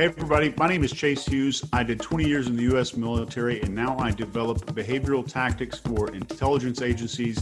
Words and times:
Hey, 0.00 0.06
everybody. 0.06 0.54
My 0.56 0.66
name 0.66 0.82
is 0.82 0.92
Chase 0.92 1.26
Hughes. 1.26 1.62
I 1.74 1.82
did 1.82 2.00
20 2.00 2.26
years 2.26 2.46
in 2.46 2.56
the 2.56 2.62
U.S. 2.62 2.96
military, 2.96 3.60
and 3.60 3.74
now 3.74 3.98
I 3.98 4.10
develop 4.10 4.64
behavioral 4.74 5.30
tactics 5.30 5.78
for 5.78 6.10
intelligence 6.14 6.80
agencies, 6.80 7.40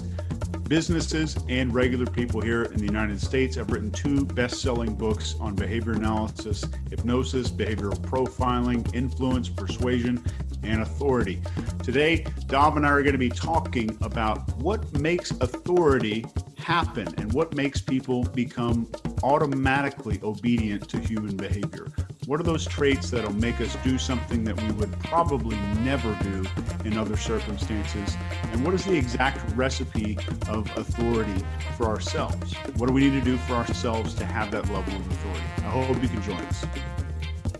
businesses, 0.66 1.36
and 1.48 1.72
regular 1.72 2.06
people 2.06 2.40
here 2.40 2.64
in 2.64 2.78
the 2.78 2.84
United 2.84 3.20
States. 3.20 3.58
I've 3.58 3.70
written 3.70 3.92
two 3.92 4.24
best 4.24 4.60
selling 4.60 4.96
books 4.96 5.36
on 5.38 5.54
behavior 5.54 5.92
analysis, 5.92 6.64
hypnosis, 6.90 7.48
behavioral 7.48 7.96
profiling, 8.00 8.92
influence, 8.92 9.48
persuasion, 9.48 10.20
and 10.64 10.82
authority. 10.82 11.40
Today, 11.84 12.26
Dov 12.48 12.76
and 12.76 12.84
I 12.84 12.90
are 12.90 13.02
going 13.02 13.12
to 13.12 13.18
be 13.18 13.28
talking 13.30 13.96
about 14.00 14.52
what 14.56 14.98
makes 14.98 15.30
authority 15.30 16.26
happen 16.56 17.06
and 17.18 17.32
what 17.32 17.54
makes 17.54 17.80
people 17.80 18.24
become 18.24 18.90
automatically 19.22 20.18
obedient 20.24 20.88
to 20.88 20.98
human 20.98 21.36
behavior. 21.36 21.86
What 22.28 22.40
are 22.40 22.42
those 22.42 22.66
traits 22.66 23.08
that'll 23.08 23.32
make 23.32 23.58
us 23.62 23.74
do 23.82 23.96
something 23.96 24.44
that 24.44 24.60
we 24.60 24.70
would 24.72 24.92
probably 25.00 25.56
never 25.80 26.14
do 26.22 26.44
in 26.84 26.98
other 26.98 27.16
circumstances? 27.16 28.18
And 28.52 28.62
what 28.62 28.74
is 28.74 28.84
the 28.84 28.94
exact 28.94 29.56
recipe 29.56 30.18
of 30.46 30.70
authority 30.76 31.42
for 31.78 31.86
ourselves? 31.86 32.52
What 32.76 32.88
do 32.88 32.92
we 32.92 33.08
need 33.08 33.18
to 33.18 33.24
do 33.24 33.38
for 33.38 33.54
ourselves 33.54 34.12
to 34.16 34.26
have 34.26 34.50
that 34.50 34.70
level 34.70 34.94
of 34.94 35.10
authority? 35.10 35.44
I 35.56 35.70
hope 35.70 36.02
you 36.02 36.08
can 36.10 36.20
join 36.20 36.36
us. 36.36 36.66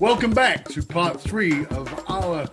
Welcome 0.00 0.32
back 0.32 0.68
to 0.68 0.82
part 0.82 1.18
three 1.18 1.64
of 1.70 2.04
our 2.10 2.46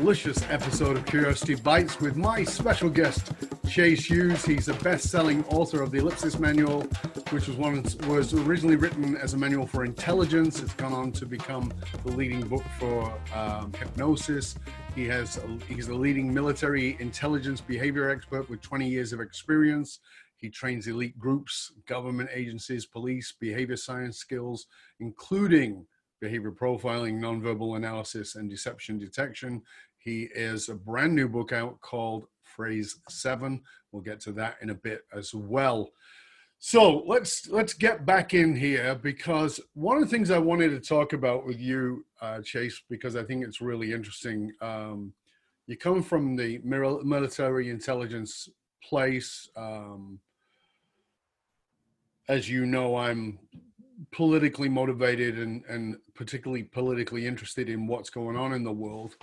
delicious 0.00 0.42
episode 0.50 0.96
of 0.96 1.06
Curiosity 1.06 1.54
Bites 1.54 2.00
with 2.00 2.16
my 2.16 2.42
special 2.42 2.90
guest, 2.90 3.32
Chase 3.68 4.04
Hughes. 4.04 4.44
He's 4.44 4.68
a 4.68 4.74
best-selling 4.74 5.44
author 5.44 5.82
of 5.82 5.92
the 5.92 5.98
Ellipsis 5.98 6.38
Manual, 6.40 6.82
which 7.30 7.46
was 7.46 7.56
one 7.56 7.84
was 8.08 8.34
originally 8.34 8.74
written 8.74 9.16
as 9.16 9.34
a 9.34 9.36
manual 9.36 9.66
for 9.68 9.84
intelligence. 9.84 10.60
It's 10.60 10.74
gone 10.74 10.92
on 10.92 11.12
to 11.12 11.26
become 11.26 11.72
the 12.04 12.10
leading 12.10 12.40
book 12.40 12.64
for 12.78 13.16
um, 13.32 13.72
hypnosis. 13.74 14.56
He 14.96 15.06
has 15.06 15.40
he's 15.68 15.86
a 15.86 15.94
leading 15.94 16.34
military 16.34 16.96
intelligence 16.98 17.60
behavior 17.60 18.10
expert 18.10 18.50
with 18.50 18.60
20 18.62 18.88
years 18.88 19.12
of 19.12 19.20
experience. 19.20 20.00
He 20.36 20.50
trains 20.50 20.88
elite 20.88 21.18
groups, 21.18 21.72
government 21.86 22.30
agencies, 22.34 22.84
police, 22.84 23.32
behavior 23.38 23.76
science 23.76 24.18
skills, 24.18 24.66
including 24.98 25.86
behavior 26.24 26.50
profiling, 26.50 27.20
nonverbal 27.20 27.76
analysis, 27.76 28.36
and 28.36 28.48
deception 28.48 28.98
detection. 28.98 29.60
He 29.98 30.22
is 30.34 30.70
a 30.70 30.74
brand 30.74 31.14
new 31.14 31.28
book 31.28 31.52
out 31.52 31.78
called 31.82 32.24
Phrase 32.44 32.96
Seven. 33.10 33.60
We'll 33.92 34.00
get 34.00 34.20
to 34.20 34.32
that 34.32 34.56
in 34.62 34.70
a 34.70 34.74
bit 34.74 35.02
as 35.14 35.34
well. 35.34 35.90
So 36.60 37.04
let's 37.06 37.46
let's 37.48 37.74
get 37.74 38.06
back 38.06 38.32
in 38.32 38.56
here 38.56 38.94
because 38.94 39.60
one 39.74 39.98
of 39.98 40.02
the 40.02 40.08
things 40.08 40.30
I 40.30 40.38
wanted 40.38 40.70
to 40.70 40.80
talk 40.80 41.12
about 41.12 41.44
with 41.44 41.60
you, 41.60 42.06
uh, 42.22 42.40
Chase, 42.40 42.80
because 42.88 43.16
I 43.16 43.22
think 43.22 43.44
it's 43.44 43.60
really 43.60 43.92
interesting. 43.92 44.50
Um, 44.62 45.12
you 45.66 45.76
come 45.76 46.02
from 46.02 46.36
the 46.36 46.58
military 46.64 47.68
intelligence 47.68 48.48
place. 48.82 49.50
Um, 49.56 50.20
as 52.28 52.48
you 52.48 52.64
know, 52.64 52.96
I'm 52.96 53.38
politically 54.12 54.68
motivated 54.68 55.38
and, 55.38 55.64
and 55.68 55.96
particularly 56.14 56.64
politically 56.64 57.26
interested 57.26 57.68
in 57.68 57.86
what's 57.86 58.10
going 58.10 58.36
on 58.36 58.52
in 58.52 58.64
the 58.64 58.72
world. 58.72 59.14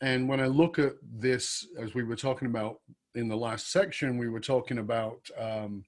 And 0.00 0.28
when 0.28 0.40
I 0.40 0.46
look 0.46 0.78
at 0.78 0.92
this, 1.02 1.66
as 1.80 1.94
we 1.94 2.04
were 2.04 2.16
talking 2.16 2.46
about 2.46 2.80
in 3.14 3.28
the 3.28 3.36
last 3.36 3.72
section, 3.72 4.18
we 4.18 4.28
were 4.28 4.40
talking 4.40 4.78
about 4.78 5.18
um, 5.38 5.84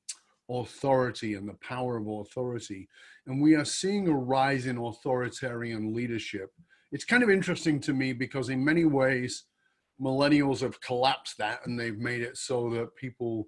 authority 0.49 1.35
and 1.35 1.49
the 1.49 1.59
power 1.61 1.97
of 1.97 2.09
authority. 2.09 2.89
And 3.27 3.41
we 3.41 3.55
are 3.55 3.65
seeing 3.65 4.09
a 4.09 4.15
rise 4.15 4.67
in 4.67 4.79
authoritarian 4.79 5.95
leadership. 5.95 6.51
It's 6.93 7.05
kind 7.05 7.23
of 7.23 7.31
interesting 7.31 7.79
to 7.83 7.93
me 7.93 8.13
because, 8.13 8.49
in 8.49 8.65
many 8.65 8.85
ways, 8.85 9.45
millennials 10.01 10.61
have 10.61 10.81
collapsed 10.81 11.39
that 11.39 11.65
and 11.67 11.79
they've 11.79 11.99
made 11.99 12.23
it 12.23 12.37
so 12.37 12.71
that 12.71 12.97
people 12.97 13.47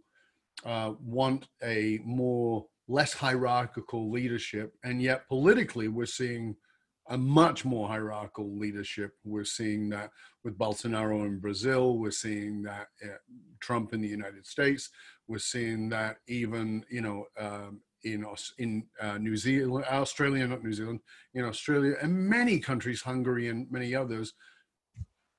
uh, 0.65 0.93
want 1.01 1.49
a 1.65 1.99
more 2.05 2.67
less 2.89 3.13
hierarchical 3.13 4.11
leadership. 4.11 4.75
And 4.85 5.01
yet, 5.01 5.29
politically, 5.29 5.89
we're 5.89 6.07
seeing 6.07 6.57
a 7.09 7.19
much 7.19 7.65
more 7.65 7.89
hierarchical 7.89 8.57
leadership. 8.57 9.13
We're 9.25 9.45
seeing 9.45 9.89
that 9.91 10.11
with 10.45 10.59
Bolsonaro 10.59 11.25
in 11.27 11.39
Brazil. 11.39 11.99
We're 11.99 12.11
seeing 12.11 12.63
that 12.63 12.89
uh, 13.05 13.17
Trump 13.61 13.93
in 13.93 14.01
the 14.01 14.09
United 14.09 14.47
States. 14.47 14.91
We're 15.27 15.39
seeing 15.39 15.89
that 15.91 16.19
even, 16.29 16.85
you 16.91 17.01
know, 17.01 17.27
um, 17.39 17.81
in 18.05 18.27
in 18.59 18.85
uh, 19.01 19.19
New 19.19 19.37
Zealand, 19.37 19.85
Australia, 19.91 20.47
not 20.47 20.65
New 20.65 20.73
Zealand, 20.73 21.01
in 21.35 21.45
Australia, 21.45 21.95
and 22.03 22.13
many 22.13 22.59
countries, 22.59 23.03
Hungary 23.03 23.49
and 23.49 23.71
many 23.71 23.95
others, 23.95 24.35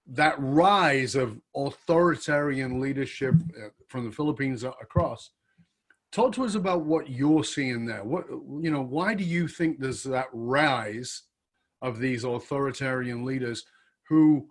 that 0.07 0.35
rise 0.37 1.15
of 1.15 1.39
authoritarian 1.55 2.79
leadership 2.79 3.35
uh, 3.57 3.69
from 3.87 4.05
the 4.05 4.11
Philippines 4.11 4.63
across 4.63 5.31
talk 6.13 6.31
to 6.33 6.45
us 6.45 6.55
about 6.55 6.85
what 6.85 7.09
you're 7.09 7.43
seeing 7.43 7.85
there. 7.85 8.03
What 8.03 8.25
you 8.29 8.71
know 8.71 8.81
why 8.81 9.13
do 9.13 9.23
you 9.23 9.47
think 9.47 9.79
there's 9.79 10.03
that 10.03 10.27
rise 10.31 11.23
of 11.81 11.99
these 11.99 12.23
authoritarian 12.23 13.25
leaders 13.25 13.65
who 14.07 14.47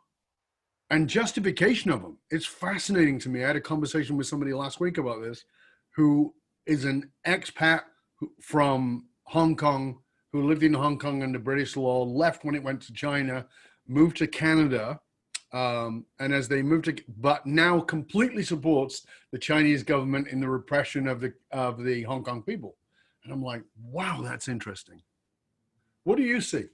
and 0.91 1.09
justification 1.09 1.91
of 1.91 2.03
them? 2.03 2.19
It's 2.31 2.47
fascinating 2.47 3.19
to 3.21 3.29
me. 3.29 3.45
I 3.45 3.47
had 3.47 3.57
a 3.57 3.61
conversation 3.61 4.17
with 4.17 4.27
somebody 4.27 4.53
last 4.53 4.81
week 4.81 4.99
about 4.99 5.23
this 5.23 5.45
who 5.95 6.35
is 6.67 6.85
an 6.85 7.11
expat 7.27 7.83
from 8.41 9.07
hong 9.25 9.57
kong 9.57 9.99
who 10.33 10.47
lived 10.47 10.63
in 10.63 10.75
hong 10.75 10.99
kong 10.99 11.23
under 11.23 11.39
british 11.39 11.77
law 11.77 12.05
left 12.05 12.45
when 12.45 12.55
it 12.55 12.63
went 12.63 12.81
to 12.81 12.93
china 12.93 13.47
moved 13.89 14.17
to 14.17 14.27
canada 14.27 15.01
um, 15.53 16.07
and 16.19 16.33
as 16.33 16.49
they 16.49 16.63
move 16.63 16.83
to, 16.85 16.97
but 17.19 17.45
now 17.47 17.81
completely 17.81 18.43
supports 18.43 19.07
the 19.31 19.39
Chinese 19.39 19.83
government 19.83 20.29
in 20.29 20.41
the 20.41 20.49
repression 20.49 21.07
of 21.07 21.21
the 21.21 21.35
of 21.51 21.83
the 21.85 22.03
Hong 22.03 22.25
Kong 22.25 22.43
people. 22.43 22.77
And 23.25 23.33
I'm 23.33 23.43
like, 23.43 23.63
wow, 23.83 24.21
that's 24.23 24.49
interesting. 24.49 25.03
What 26.05 26.17
do 26.17 26.23
you 26.23 26.41
see 26.41 26.65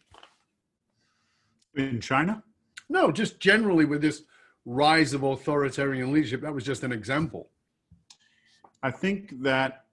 in 1.76 2.00
China? 2.00 2.42
No, 2.88 3.12
just 3.12 3.40
generally 3.40 3.84
with 3.84 4.00
this 4.00 4.22
rise 4.64 5.12
of 5.12 5.22
authoritarian 5.22 6.12
leadership. 6.12 6.42
That 6.42 6.54
was 6.54 6.64
just 6.64 6.84
an 6.84 6.92
example. 6.92 7.50
I 8.82 8.90
think 8.90 9.42
that 9.42 9.84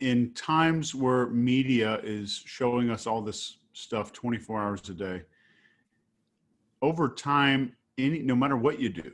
in 0.00 0.32
times 0.34 0.94
where 0.94 1.26
media 1.26 2.00
is 2.02 2.42
showing 2.46 2.90
us 2.90 3.06
all 3.06 3.22
this 3.22 3.58
stuff 3.72 4.12
24 4.12 4.60
hours 4.60 4.88
a 4.88 4.94
day 4.94 5.22
over 6.82 7.08
time, 7.08 7.74
any 7.96 8.18
no 8.18 8.34
matter 8.34 8.56
what 8.56 8.80
you 8.80 8.88
do, 8.88 9.12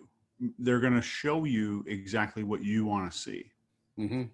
they're 0.59 0.81
going 0.81 0.95
to 0.95 1.03
show 1.03 1.45
you 1.45 1.85
exactly 1.87 2.43
what 2.43 2.63
you 2.65 2.87
want 2.87 3.11
to 3.11 3.17
see. 3.17 3.53
Mm-hmm. 3.99 4.25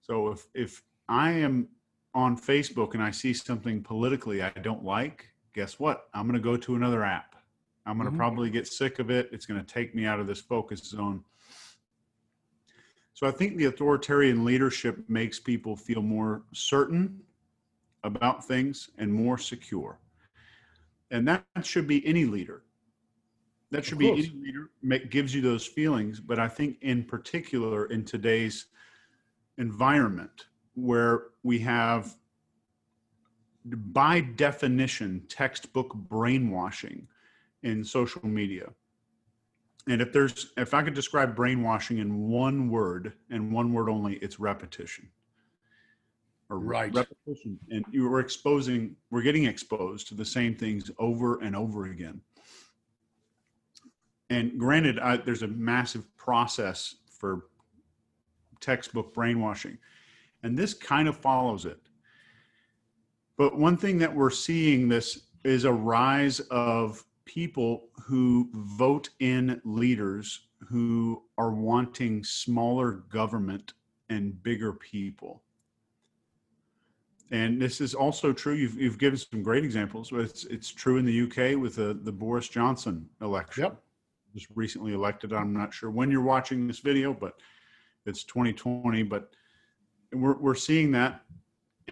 So 0.00 0.28
if 0.28 0.46
if 0.54 0.82
I 1.08 1.30
am 1.30 1.68
on 2.14 2.36
Facebook 2.36 2.94
and 2.94 3.02
I 3.02 3.10
see 3.10 3.32
something 3.32 3.82
politically 3.82 4.42
I 4.42 4.50
don't 4.50 4.84
like, 4.84 5.28
guess 5.54 5.78
what? 5.78 6.08
I'm 6.14 6.26
going 6.26 6.40
to 6.40 6.42
go 6.42 6.56
to 6.56 6.74
another 6.74 7.04
app. 7.04 7.36
I'm 7.86 7.96
going 7.96 8.06
to 8.06 8.10
mm-hmm. 8.10 8.18
probably 8.18 8.50
get 8.50 8.66
sick 8.66 8.98
of 8.98 9.10
it. 9.10 9.28
It's 9.32 9.46
going 9.46 9.64
to 9.64 9.66
take 9.66 9.94
me 9.94 10.06
out 10.06 10.18
of 10.18 10.26
this 10.26 10.40
focus 10.40 10.80
zone. 10.80 11.22
So 13.14 13.26
I 13.26 13.30
think 13.30 13.56
the 13.56 13.66
authoritarian 13.66 14.44
leadership 14.44 15.04
makes 15.08 15.38
people 15.38 15.76
feel 15.76 16.00
more 16.00 16.42
certain 16.52 17.20
about 18.02 18.44
things 18.44 18.90
and 18.96 19.12
more 19.12 19.36
secure. 19.36 19.98
And 21.10 21.28
that 21.28 21.44
should 21.62 21.86
be 21.86 22.06
any 22.06 22.24
leader 22.24 22.62
that 23.70 23.84
should 23.84 23.98
be 23.98 24.08
any 24.08 24.32
leader 24.42 24.70
make, 24.82 25.10
gives 25.10 25.34
you 25.34 25.40
those 25.40 25.66
feelings 25.66 26.20
but 26.20 26.38
i 26.38 26.48
think 26.48 26.76
in 26.82 27.04
particular 27.04 27.86
in 27.86 28.04
today's 28.04 28.66
environment 29.58 30.46
where 30.74 31.24
we 31.42 31.58
have 31.58 32.16
by 33.64 34.20
definition 34.20 35.22
textbook 35.28 35.94
brainwashing 35.94 37.06
in 37.62 37.84
social 37.84 38.26
media. 38.26 38.70
And 39.88 40.00
if 40.00 40.12
there's 40.12 40.52
if 40.56 40.74
i 40.74 40.82
could 40.82 40.94
describe 40.94 41.34
brainwashing 41.34 41.98
in 41.98 42.28
one 42.28 42.70
word 42.70 43.12
and 43.30 43.52
one 43.52 43.72
word 43.72 43.88
only 43.88 44.14
it's 44.16 44.40
repetition. 44.40 45.08
Or 46.48 46.58
right. 46.58 46.92
repetition. 46.92 47.58
And 47.70 47.84
you 47.90 48.12
are 48.12 48.20
exposing 48.20 48.96
we're 49.10 49.22
getting 49.22 49.44
exposed 49.44 50.08
to 50.08 50.14
the 50.14 50.24
same 50.24 50.54
things 50.54 50.90
over 50.98 51.40
and 51.40 51.54
over 51.54 51.86
again 51.86 52.20
and 54.30 54.58
granted, 54.58 54.98
I, 54.98 55.18
there's 55.18 55.42
a 55.42 55.48
massive 55.48 56.06
process 56.16 56.94
for 57.10 57.46
textbook 58.60 59.12
brainwashing, 59.12 59.76
and 60.42 60.56
this 60.56 60.72
kind 60.72 61.08
of 61.08 61.16
follows 61.16 61.66
it. 61.66 61.78
But 63.36 63.58
one 63.58 63.76
thing 63.76 63.98
that 63.98 64.14
we're 64.14 64.30
seeing 64.30 64.88
this 64.88 65.26
is 65.44 65.64
a 65.64 65.72
rise 65.72 66.40
of 66.50 67.04
people 67.24 67.88
who 68.02 68.48
vote 68.52 69.10
in 69.20 69.60
leaders 69.64 70.46
who 70.68 71.22
are 71.38 71.52
wanting 71.52 72.22
smaller 72.22 72.92
government 73.10 73.72
and 74.10 74.40
bigger 74.42 74.72
people. 74.72 75.42
and 77.30 77.60
this 77.62 77.80
is 77.80 77.94
also 77.94 78.32
true. 78.32 78.54
You've, 78.54 78.74
you've 78.74 78.98
given 78.98 79.18
some 79.18 79.42
great 79.42 79.64
examples, 79.64 80.10
but 80.10 80.20
it's, 80.20 80.44
it's 80.46 80.68
true 80.70 80.98
in 80.98 81.04
the 81.04 81.22
UK 81.22 81.58
with 81.58 81.76
the, 81.76 81.98
the 82.02 82.12
Boris 82.12 82.48
Johnson 82.48 83.08
election. 83.20 83.64
Yep. 83.64 83.82
Just 84.34 84.46
recently 84.54 84.92
elected. 84.92 85.32
I'm 85.32 85.52
not 85.52 85.74
sure 85.74 85.90
when 85.90 86.10
you're 86.10 86.22
watching 86.22 86.66
this 86.66 86.78
video, 86.78 87.12
but 87.12 87.34
it's 88.06 88.24
2020. 88.24 89.02
But 89.02 89.30
we're, 90.12 90.38
we're 90.38 90.54
seeing 90.54 90.92
that 90.92 91.22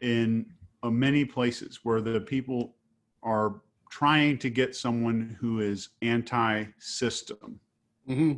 in 0.03 0.47
uh, 0.83 0.91
many 0.91 1.25
places 1.25 1.81
where 1.83 2.01
the 2.01 2.21
people 2.21 2.77
are 3.23 3.61
trying 3.91 4.39
to 4.39 4.51
get 4.51 4.77
someone 4.77 5.37
who 5.41 5.61
is 5.61 5.91
anti-system 6.03 7.61
hmm 8.07 8.33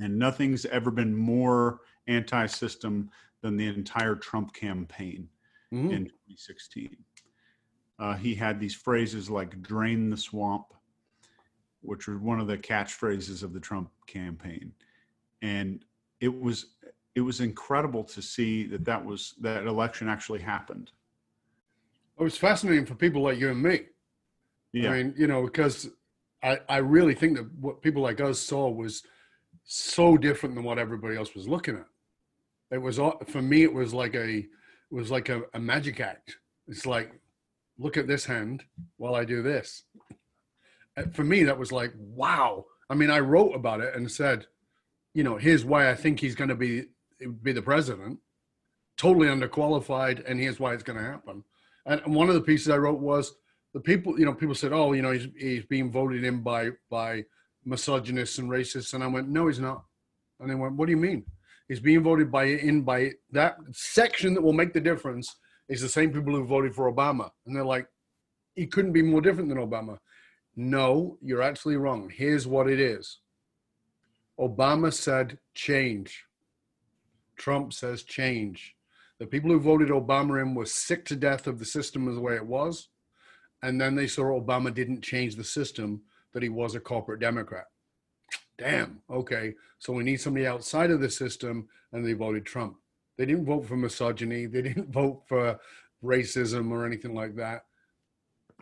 and 0.00 0.16
nothing's 0.16 0.64
ever 0.66 0.92
been 0.92 1.14
more 1.14 1.80
anti-system 2.06 3.10
than 3.42 3.56
the 3.56 3.66
entire 3.66 4.14
trump 4.14 4.52
campaign 4.52 5.28
hmm 5.70 5.90
in 5.90 6.04
2016 6.04 6.96
uh, 8.00 8.14
he 8.14 8.34
had 8.34 8.60
these 8.60 8.74
phrases 8.74 9.30
like 9.30 9.60
drain 9.62 10.10
the 10.10 10.16
swamp 10.16 10.66
which 11.82 12.06
was 12.08 12.18
one 12.18 12.40
of 12.40 12.46
the 12.46 12.58
catchphrases 12.58 13.42
of 13.42 13.52
the 13.52 13.60
trump 13.60 13.90
campaign 14.06 14.72
and 15.42 15.84
it 16.20 16.40
was 16.40 16.66
it 17.14 17.20
was 17.20 17.40
incredible 17.40 18.04
to 18.04 18.22
see 18.22 18.64
that 18.66 18.84
that 18.84 19.04
was 19.04 19.34
that 19.40 19.66
election 19.66 20.08
actually 20.08 20.40
happened 20.40 20.90
It 22.18 22.22
was 22.22 22.36
fascinating 22.36 22.86
for 22.86 22.94
people 22.94 23.22
like 23.22 23.38
you 23.38 23.50
and 23.50 23.62
me. 23.62 23.86
yeah 24.72 24.90
I 24.90 24.92
mean, 25.02 25.14
you 25.16 25.26
know, 25.26 25.44
because 25.44 25.88
I, 26.42 26.58
I 26.68 26.76
really 26.78 27.14
think 27.14 27.36
that 27.36 27.46
what 27.60 27.82
people 27.82 28.02
like 28.02 28.20
us 28.20 28.38
saw 28.38 28.68
was 28.68 29.02
so 29.64 30.16
different 30.16 30.54
than 30.54 30.64
what 30.64 30.78
everybody 30.78 31.16
else 31.16 31.34
was 31.34 31.48
looking 31.48 31.76
at. 31.76 31.86
It 32.70 32.78
was 32.78 32.98
for 33.26 33.42
me, 33.42 33.62
it 33.64 33.72
was 33.72 33.92
like 33.94 34.14
a 34.14 34.30
it 34.38 34.94
was 35.00 35.10
like 35.10 35.28
a, 35.28 35.42
a 35.54 35.58
magic 35.60 36.00
act. 36.00 36.36
It's 36.68 36.86
like, 36.86 37.12
look 37.78 37.96
at 37.96 38.06
this 38.06 38.24
hand 38.24 38.64
while 38.96 39.14
I 39.14 39.24
do 39.24 39.42
this. 39.42 39.84
For 41.12 41.24
me, 41.24 41.44
that 41.44 41.58
was 41.58 41.72
like, 41.72 41.92
wow. 41.96 42.64
I 42.90 42.94
mean, 42.94 43.10
I 43.10 43.20
wrote 43.20 43.54
about 43.54 43.80
it 43.80 43.94
and 43.94 44.10
said, 44.10 44.46
you 45.14 45.22
know, 45.24 45.36
here's 45.36 45.64
why 45.64 45.90
I 45.90 45.94
think 45.94 46.20
he's 46.20 46.34
going 46.34 46.50
to 46.50 46.54
be 46.54 46.84
be 47.42 47.52
the 47.52 47.62
president. 47.62 48.20
Totally 48.96 49.28
underqualified, 49.28 50.28
and 50.28 50.40
here's 50.40 50.60
why 50.60 50.74
it's 50.74 50.82
going 50.82 50.98
to 50.98 51.04
happen. 51.04 51.44
And 51.86 52.14
one 52.14 52.28
of 52.28 52.34
the 52.34 52.40
pieces 52.40 52.68
I 52.68 52.76
wrote 52.76 53.00
was 53.00 53.34
the 53.74 53.80
people, 53.80 54.18
you 54.18 54.24
know, 54.24 54.34
people 54.34 54.54
said, 54.54 54.72
"Oh, 54.72 54.92
you 54.92 55.02
know, 55.02 55.12
he's 55.12 55.28
he's 55.36 55.64
being 55.64 55.90
voted 55.90 56.24
in 56.24 56.42
by 56.42 56.70
by 56.90 57.24
misogynists 57.64 58.38
and 58.38 58.50
racists," 58.50 58.94
and 58.94 59.02
I 59.02 59.06
went, 59.06 59.28
"No, 59.28 59.46
he's 59.48 59.60
not." 59.60 59.84
And 60.40 60.50
they 60.50 60.54
went, 60.54 60.74
"What 60.76 60.86
do 60.86 60.92
you 60.92 60.96
mean? 60.96 61.24
He's 61.68 61.80
being 61.80 62.02
voted 62.02 62.30
by 62.30 62.44
in 62.44 62.82
by 62.82 63.12
that 63.32 63.58
section 63.72 64.34
that 64.34 64.42
will 64.42 64.52
make 64.52 64.72
the 64.72 64.80
difference 64.80 65.36
is 65.68 65.80
the 65.80 65.88
same 65.88 66.12
people 66.12 66.34
who 66.34 66.44
voted 66.44 66.74
for 66.74 66.92
Obama." 66.92 67.30
And 67.46 67.54
they're 67.54 67.64
like, 67.64 67.88
"He 68.54 68.66
couldn't 68.66 68.92
be 68.92 69.02
more 69.02 69.20
different 69.20 69.48
than 69.48 69.58
Obama." 69.58 69.98
No, 70.60 71.18
you're 71.22 71.40
actually 71.40 71.76
wrong. 71.76 72.10
Here's 72.12 72.44
what 72.44 72.68
it 72.68 72.80
is. 72.80 73.20
Obama 74.40 74.92
said 74.92 75.38
change. 75.54 76.24
Trump 77.36 77.72
says 77.72 78.02
change. 78.02 78.74
The 79.20 79.26
people 79.28 79.52
who 79.52 79.60
voted 79.60 79.90
Obama 79.90 80.42
in 80.42 80.56
were 80.56 80.66
sick 80.66 81.04
to 81.06 81.14
death 81.14 81.46
of 81.46 81.60
the 81.60 81.64
system 81.64 82.08
as 82.08 82.16
the 82.16 82.20
way 82.20 82.34
it 82.34 82.44
was. 82.44 82.88
And 83.62 83.80
then 83.80 83.94
they 83.94 84.08
saw 84.08 84.24
Obama 84.24 84.74
didn't 84.74 85.02
change 85.02 85.36
the 85.36 85.44
system, 85.44 86.02
that 86.32 86.42
he 86.42 86.48
was 86.48 86.74
a 86.74 86.80
corporate 86.80 87.20
Democrat. 87.20 87.66
Damn, 88.58 89.00
okay. 89.08 89.54
So 89.78 89.92
we 89.92 90.02
need 90.02 90.20
somebody 90.20 90.48
outside 90.48 90.90
of 90.90 91.00
the 91.00 91.08
system, 91.08 91.68
and 91.92 92.04
they 92.04 92.14
voted 92.14 92.44
Trump. 92.44 92.78
They 93.16 93.26
didn't 93.26 93.46
vote 93.46 93.64
for 93.64 93.76
misogyny, 93.76 94.46
they 94.46 94.62
didn't 94.62 94.92
vote 94.92 95.22
for 95.28 95.60
racism 96.02 96.72
or 96.72 96.84
anything 96.84 97.14
like 97.14 97.36
that. 97.36 97.62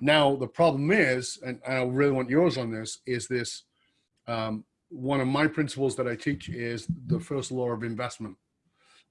Now, 0.00 0.36
the 0.36 0.46
problem 0.46 0.90
is, 0.90 1.38
and 1.44 1.60
I 1.66 1.82
really 1.82 2.12
want 2.12 2.30
yours 2.30 2.58
on 2.58 2.70
this, 2.70 2.98
is 3.06 3.28
this 3.28 3.64
um, 4.26 4.64
one 4.90 5.20
of 5.20 5.28
my 5.28 5.46
principles 5.46 5.96
that 5.96 6.06
I 6.06 6.16
teach 6.16 6.48
is 6.48 6.86
the 7.06 7.20
first 7.20 7.50
law 7.50 7.70
of 7.70 7.82
investment 7.82 8.36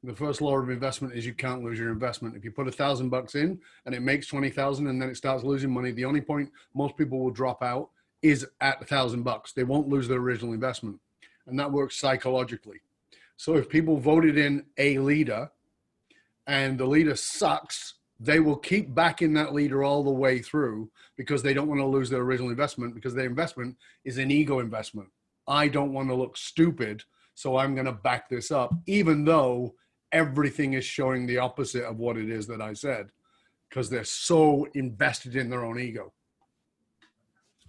the 0.05 0.15
first 0.15 0.41
law 0.41 0.57
of 0.57 0.69
investment 0.69 1.13
is 1.13 1.25
you 1.25 1.33
can't 1.33 1.63
lose 1.63 1.79
your 1.79 1.91
investment. 1.91 2.35
If 2.35 2.43
you 2.43 2.51
put 2.51 2.67
a 2.67 2.71
thousand 2.71 3.09
bucks 3.09 3.35
in 3.35 3.59
and 3.85 3.95
it 3.95 4.01
makes 4.01 4.27
20,000 4.27 4.87
and 4.87 5.01
then 5.01 5.09
it 5.09 5.17
starts 5.17 5.43
losing 5.43 5.73
money, 5.73 5.91
the 5.91 6.05
only 6.05 6.21
point 6.21 6.51
most 6.73 6.95
people 6.95 7.19
will 7.19 7.31
drop 7.31 7.63
out 7.63 7.89
is 8.21 8.45
at 8.61 8.81
a 8.81 8.85
thousand 8.85 9.23
bucks. 9.23 9.51
They 9.51 9.63
won't 9.63 9.87
lose 9.87 10.07
their 10.07 10.19
original 10.19 10.53
investment. 10.53 10.99
And 11.47 11.59
that 11.59 11.71
works 11.71 11.97
psychologically. 11.97 12.79
So 13.37 13.55
if 13.55 13.69
people 13.69 13.97
voted 13.97 14.37
in 14.37 14.65
a 14.77 14.99
leader 14.99 15.49
and 16.47 16.77
the 16.77 16.85
leader 16.85 17.15
sucks, 17.15 17.95
they 18.19 18.39
will 18.39 18.55
keep 18.55 18.93
backing 18.95 19.33
that 19.33 19.53
leader 19.53 19.83
all 19.83 20.03
the 20.03 20.11
way 20.11 20.39
through 20.39 20.89
because 21.17 21.43
they 21.43 21.53
don't 21.53 21.67
want 21.67 21.79
to 21.79 21.85
lose 21.85 22.09
their 22.09 22.21
original 22.21 22.49
investment 22.49 22.95
because 22.95 23.13
their 23.13 23.25
investment 23.25 23.75
is 24.03 24.17
an 24.17 24.31
ego 24.31 24.59
investment. 24.59 25.09
I 25.47 25.67
don't 25.67 25.93
want 25.93 26.09
to 26.09 26.15
look 26.15 26.37
stupid, 26.37 27.03
so 27.33 27.57
I'm 27.57 27.75
going 27.75 27.85
to 27.85 27.91
back 27.91 28.29
this 28.29 28.51
up, 28.51 28.73
even 28.87 29.25
though 29.25 29.75
everything 30.11 30.73
is 30.73 30.85
showing 30.85 31.25
the 31.25 31.39
opposite 31.39 31.83
of 31.83 31.97
what 31.97 32.17
it 32.17 32.29
is 32.29 32.47
that 32.47 32.61
I 32.61 32.73
said 32.73 33.09
because 33.69 33.89
they're 33.89 34.05
so 34.05 34.67
invested 34.73 35.35
in 35.35 35.49
their 35.49 35.65
own 35.65 35.79
ego. 35.79 36.13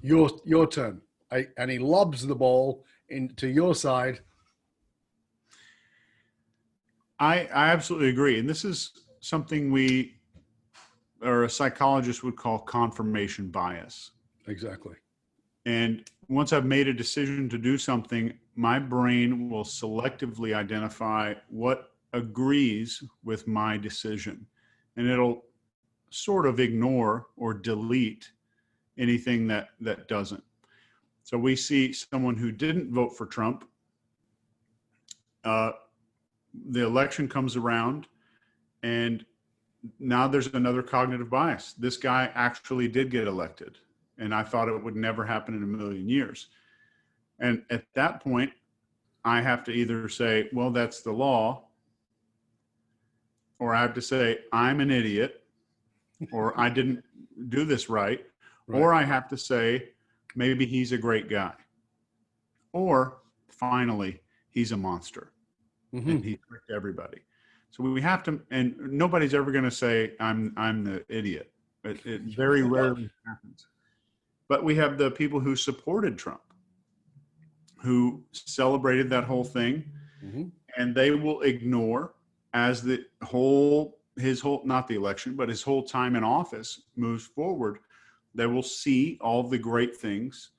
Your 0.01 0.31
your 0.45 0.69
turn. 0.69 1.01
I, 1.33 1.49
and 1.59 1.71
he 1.71 1.79
lobs 1.79 2.25
the 2.25 2.37
ball 2.37 2.85
into 3.09 3.49
your 3.49 3.75
side. 3.75 4.21
I, 7.19 7.47
I 7.47 7.71
absolutely 7.71 8.11
agree. 8.11 8.39
And 8.39 8.49
this 8.49 8.65
is 8.65 8.93
something 9.21 9.73
we, 9.73 10.16
or 11.23 11.45
a 11.45 11.51
psychologist 11.51 12.23
would 12.23 12.37
call 12.37 12.59
confirmation 12.59 13.49
bias. 13.49 14.13
Exactly. 14.47 14.95
And 15.65 16.09
once 16.29 16.53
I've 16.53 16.65
made 16.65 16.89
a 16.89 16.95
decision 16.95 17.49
to 17.49 17.59
do 17.59 17.77
something, 17.77 18.33
my 18.55 18.79
brain 18.79 19.51
will 19.51 19.65
selectively 19.65 20.55
identify 20.55 21.35
what 21.49 21.93
agrees 22.13 23.03
with 23.25 23.47
my 23.47 23.77
decision. 23.77 24.47
And 24.97 25.09
it'll 25.09 25.45
sort 26.11 26.47
of 26.47 26.61
ignore 26.61 27.27
or 27.37 27.53
delete 27.53 28.31
anything 28.99 29.47
that, 29.49 29.71
that 29.81 30.09
doesn't. 30.09 30.43
So 31.25 31.37
we 31.37 31.57
see 31.57 31.93
someone 31.93 32.37
who 32.37 32.53
didn't 32.53 32.93
vote 32.93 33.17
for 33.17 33.27
Trump. 33.27 33.65
Uh, 35.45 35.73
the 36.71 36.85
election 36.85 37.29
comes 37.29 37.57
around, 37.57 38.07
and 38.83 39.27
now 39.99 40.27
there's 40.29 40.49
another 40.55 40.83
cognitive 40.83 41.31
bias. 41.31 41.73
This 41.75 41.97
guy 41.97 42.31
actually 42.35 42.89
did 42.89 43.11
get 43.11 43.27
elected 43.27 43.79
and 44.19 44.35
I 44.35 44.43
thought 44.43 44.69
it 44.69 44.83
would 44.83 44.97
never 44.97 45.25
happen 45.27 45.55
in 45.55 45.63
a 45.63 45.67
million 45.67 46.09
years. 46.09 46.49
And 47.39 47.65
at 47.71 47.85
that 47.95 48.23
point, 48.23 48.51
I 49.25 49.43
have 49.43 49.63
to 49.65 49.73
either 49.73 50.09
say, 50.09 50.49
well, 50.53 50.71
that's 50.71 51.03
the 51.03 51.13
law, 51.13 51.65
or 53.59 53.75
I 53.75 53.83
have 53.83 53.95
to 53.95 54.03
say, 54.03 54.39
I'm 54.53 54.81
an 54.81 54.91
idiot, 54.91 55.43
or 56.33 56.59
I 56.59 56.69
didn't 56.71 57.05
do 57.49 57.65
this 57.65 57.89
right, 57.91 58.25
Right. 58.67 58.81
or 58.81 58.93
I 58.95 59.03
have 59.03 59.29
to 59.29 59.37
say, 59.37 59.91
maybe 60.35 60.65
he's 60.67 60.93
a 60.93 60.99
great 60.99 61.29
guy, 61.29 61.55
or 62.73 63.19
finally, 63.49 64.21
he's 64.51 64.73
a 64.73 64.77
monster 64.77 65.33
Mhm. 65.93 66.07
and 66.09 66.25
he 66.25 66.37
tricked 66.49 66.71
everybody. 66.71 67.21
So 67.77 67.83
we 67.85 68.01
have 68.01 68.23
to, 68.23 68.41
and 68.51 68.75
nobody's 68.79 69.35
ever 69.35 69.53
going 69.53 69.65
to 69.65 69.71
say 69.71 70.15
I'm 70.19 70.55
I'm 70.57 70.83
the 70.83 71.05
idiot. 71.11 71.53
It, 71.85 72.05
it 72.07 72.23
very 72.23 72.63
rarely 72.77 73.11
happens. 73.27 73.67
But 74.49 74.65
we 74.65 74.75
have 74.77 74.97
the 74.97 75.11
people 75.11 75.41
who 75.41 75.55
supported 75.55 76.17
Trump, 76.17 76.41
who 77.83 78.25
celebrated 78.33 79.11
that 79.11 79.25
whole 79.25 79.45
thing, 79.45 79.85
Mhm. 80.25 80.53
and 80.79 80.95
they 80.95 81.11
will 81.11 81.43
ignore 81.43 82.15
as 82.55 82.83
the 82.83 83.05
whole 83.23 83.99
his 84.17 84.41
whole 84.41 84.63
not 84.65 84.89
the 84.89 84.95
election, 84.95 85.37
but 85.37 85.51
his 85.51 85.63
whole 85.63 85.83
time 85.83 86.17
in 86.17 86.25
office 86.25 86.85
moves 86.97 87.27
forward. 87.27 87.81
They 88.35 88.47
will 88.47 88.63
see 88.63 89.19
all 89.21 89.43
the 89.43 89.59
great 89.59 89.95
things 89.95 90.53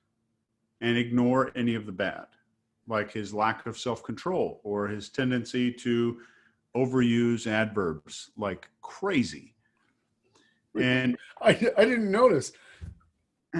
and 0.81 0.95
ignore 0.95 1.51
any 1.55 1.73
of 1.73 1.87
the 1.87 1.91
bad 1.91 2.27
like 2.87 3.11
his 3.11 3.33
lack 3.33 3.65
of 3.65 3.75
self 3.75 4.03
control 4.03 4.61
or 4.63 4.87
his 4.87 5.09
tendency 5.09 5.71
to 5.73 6.19
overuse 6.77 7.47
adverbs 7.47 8.31
like 8.37 8.69
crazy. 8.81 9.53
And 10.79 11.17
I, 11.41 11.49
I 11.77 11.85
didn't 11.85 12.11
notice. 12.11 12.51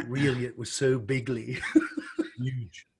Really, 0.08 0.46
it 0.46 0.58
was 0.58 0.72
so 0.72 1.00
bigly. 1.00 1.60
huge. 2.38 2.88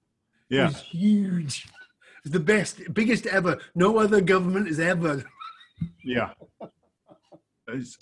Yeah. 0.50 0.70
huge. 0.70 1.66
It 1.66 2.24
was 2.24 2.32
the 2.32 2.40
best, 2.40 2.80
biggest 2.94 3.26
ever. 3.28 3.60
No 3.76 3.98
other 3.98 4.22
government 4.22 4.68
has 4.68 4.80
ever. 4.80 5.22
Yeah. 6.06 6.30
It's- 7.68 7.98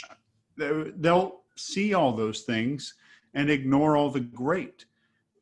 they- 0.58 0.92
They'll 0.96 1.42
see 1.56 1.96
all 1.96 2.12
those 2.14 2.42
things 2.44 2.94
and 3.34 3.50
ignore 3.50 3.98
all 3.98 4.12
the 4.12 4.20
great. 4.20 4.86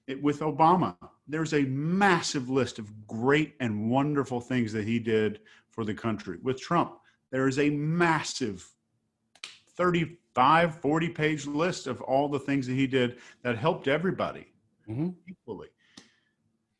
It, 0.07 0.23
with 0.23 0.39
Obama, 0.39 0.95
there's 1.27 1.53
a 1.53 1.63
massive 1.63 2.49
list 2.49 2.79
of 2.79 2.89
great 3.05 3.55
and 3.59 3.89
wonderful 3.91 4.39
things 4.39 4.71
that 4.71 4.87
he 4.87 4.97
did 4.97 5.41
for 5.73 5.83
the 5.83 5.93
country. 5.93 6.37
With 6.43 6.61
Trump, 6.61 6.99
there 7.31 7.47
is 7.47 7.57
a 7.57 7.69
massive 7.71 8.65
35, 9.75 10.75
40 10.79 11.09
page 11.09 11.47
list 11.47 11.87
of 11.87 11.99
all 12.01 12.29
the 12.29 12.39
things 12.39 12.67
that 12.67 12.75
he 12.75 12.87
did 12.87 13.17
that 13.41 13.57
helped 13.57 13.87
everybody 13.87 14.47
hmm 14.85 15.09
equally. 15.27 15.69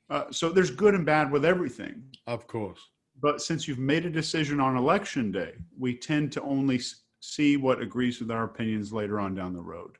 Uh, 0.09 0.25
so 0.29 0.49
there's 0.49 0.69
good 0.69 0.93
and 0.93 1.05
bad 1.05 1.31
with 1.31 1.45
everything. 1.45 2.03
Of 2.27 2.45
course. 2.45 2.79
But 3.21 3.41
since 3.41 3.67
you've 3.67 3.79
made 3.79 4.05
a 4.05 4.09
decision 4.09 4.59
on 4.59 4.75
election 4.75 5.31
day, 5.31 5.53
we 5.79 5.95
tend 5.95 6.31
to 6.33 6.41
only 6.41 6.81
see 7.21 7.55
what 7.55 7.81
agrees 7.81 8.19
with 8.19 8.29
our 8.29 8.43
opinions 8.43 8.91
later 8.91 9.19
on 9.19 9.33
down 9.33 9.53
the 9.53 9.61
road. 9.61 9.97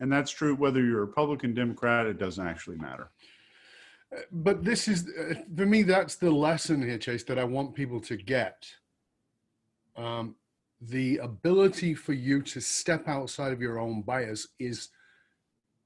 And 0.00 0.10
that's 0.10 0.30
true 0.30 0.54
whether 0.54 0.82
you're 0.82 1.02
a 1.02 1.06
Republican, 1.06 1.52
Democrat, 1.54 2.06
it 2.06 2.18
doesn't 2.18 2.46
actually 2.46 2.78
matter. 2.78 3.10
But 4.30 4.64
this 4.64 4.88
is, 4.88 5.08
uh, 5.08 5.34
for 5.56 5.66
me, 5.66 5.82
that's 5.82 6.16
the 6.16 6.30
lesson 6.30 6.82
here, 6.82 6.98
Chase, 6.98 7.24
that 7.24 7.38
I 7.38 7.44
want 7.44 7.74
people 7.74 8.00
to 8.02 8.16
get. 8.16 8.66
Um, 9.96 10.36
the 10.80 11.18
ability 11.18 11.94
for 11.94 12.12
you 12.12 12.42
to 12.42 12.60
step 12.60 13.08
outside 13.08 13.52
of 13.52 13.60
your 13.60 13.78
own 13.78 14.02
bias 14.02 14.48
is 14.58 14.88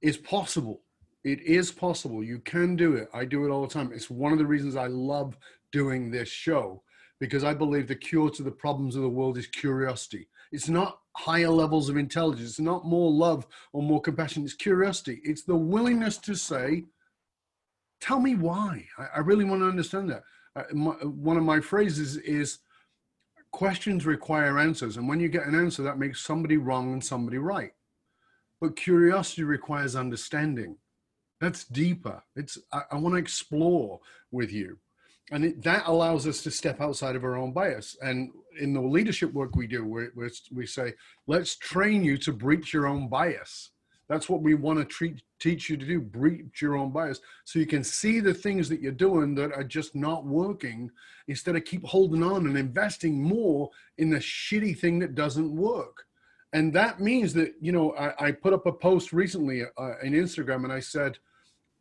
is 0.02 0.16
possible. 0.16 0.82
It 1.24 1.42
is 1.42 1.70
possible. 1.70 2.24
You 2.24 2.38
can 2.38 2.74
do 2.74 2.94
it. 2.94 3.08
I 3.12 3.26
do 3.26 3.44
it 3.44 3.50
all 3.50 3.66
the 3.66 3.72
time. 3.72 3.92
It's 3.92 4.08
one 4.08 4.32
of 4.32 4.38
the 4.38 4.46
reasons 4.46 4.76
I 4.76 4.86
love 4.86 5.36
doing 5.72 6.10
this 6.10 6.28
show 6.28 6.82
because 7.18 7.44
I 7.44 7.52
believe 7.52 7.86
the 7.86 7.94
cure 7.94 8.30
to 8.30 8.42
the 8.42 8.50
problems 8.50 8.96
of 8.96 9.02
the 9.02 9.08
world 9.08 9.36
is 9.36 9.46
curiosity. 9.46 10.28
It's 10.52 10.70
not 10.70 11.00
higher 11.14 11.50
levels 11.50 11.90
of 11.90 11.98
intelligence. 11.98 12.48
It's 12.50 12.60
not 12.60 12.86
more 12.86 13.10
love 13.10 13.46
or 13.74 13.82
more 13.82 14.00
compassion. 14.00 14.42
It's 14.42 14.54
curiosity. 14.54 15.20
It's 15.22 15.42
the 15.42 15.56
willingness 15.56 16.16
to 16.18 16.34
say, 16.34 16.86
tell 18.00 18.20
me 18.20 18.34
why. 18.34 18.86
I, 18.98 19.06
I 19.16 19.18
really 19.20 19.44
want 19.44 19.62
to 19.62 19.68
understand 19.68 20.10
that. 20.10 20.22
Uh, 20.56 20.62
my, 20.72 20.92
one 21.04 21.36
of 21.36 21.44
my 21.44 21.60
phrases 21.60 22.16
is 22.16 22.58
questions 23.52 24.06
require 24.06 24.58
answers. 24.58 24.96
And 24.96 25.08
when 25.08 25.20
you 25.20 25.28
get 25.28 25.46
an 25.46 25.54
answer, 25.54 25.82
that 25.82 25.98
makes 25.98 26.20
somebody 26.20 26.56
wrong 26.56 26.92
and 26.92 27.04
somebody 27.04 27.38
right. 27.38 27.72
But 28.60 28.76
curiosity 28.76 29.42
requires 29.42 29.96
understanding. 29.96 30.76
That's 31.40 31.64
deeper. 31.64 32.22
It's 32.36 32.58
I, 32.72 32.82
I 32.92 32.96
want 32.96 33.14
to 33.14 33.18
explore 33.18 34.00
with 34.30 34.52
you. 34.52 34.78
And 35.32 35.44
it, 35.44 35.62
that 35.62 35.84
allows 35.86 36.26
us 36.26 36.42
to 36.42 36.50
step 36.50 36.80
outside 36.80 37.16
of 37.16 37.24
our 37.24 37.36
own 37.36 37.52
bias. 37.52 37.96
And 38.02 38.30
in 38.60 38.72
the 38.74 38.80
leadership 38.80 39.32
work 39.32 39.54
we 39.56 39.66
do, 39.66 39.84
we 39.84 40.08
we 40.14 40.28
we 40.52 40.66
say, 40.66 40.94
let's 41.26 41.56
train 41.56 42.04
you 42.04 42.18
to 42.18 42.32
breach 42.32 42.74
your 42.74 42.86
own 42.86 43.08
bias. 43.08 43.70
That's 44.10 44.28
what 44.28 44.42
we 44.42 44.54
want 44.54 44.80
to 44.80 44.84
treat, 44.84 45.22
teach 45.38 45.70
you 45.70 45.76
to 45.76 45.86
do, 45.86 46.00
breach 46.00 46.60
your 46.60 46.76
own 46.76 46.90
bias. 46.90 47.20
So 47.44 47.60
you 47.60 47.66
can 47.66 47.84
see 47.84 48.18
the 48.18 48.34
things 48.34 48.68
that 48.68 48.80
you're 48.80 48.90
doing 48.90 49.36
that 49.36 49.52
are 49.52 49.62
just 49.62 49.94
not 49.94 50.24
working 50.24 50.90
instead 51.28 51.54
of 51.54 51.64
keep 51.64 51.84
holding 51.86 52.24
on 52.24 52.46
and 52.46 52.58
investing 52.58 53.22
more 53.22 53.70
in 53.98 54.10
the 54.10 54.18
shitty 54.18 54.76
thing 54.76 54.98
that 54.98 55.14
doesn't 55.14 55.54
work. 55.54 56.06
And 56.52 56.72
that 56.72 56.98
means 56.98 57.32
that, 57.34 57.54
you 57.60 57.70
know, 57.70 57.94
I, 57.94 58.26
I 58.26 58.32
put 58.32 58.52
up 58.52 58.66
a 58.66 58.72
post 58.72 59.12
recently 59.12 59.62
uh, 59.62 59.98
in 60.02 60.14
Instagram 60.14 60.64
and 60.64 60.72
I 60.72 60.80
said, 60.80 61.18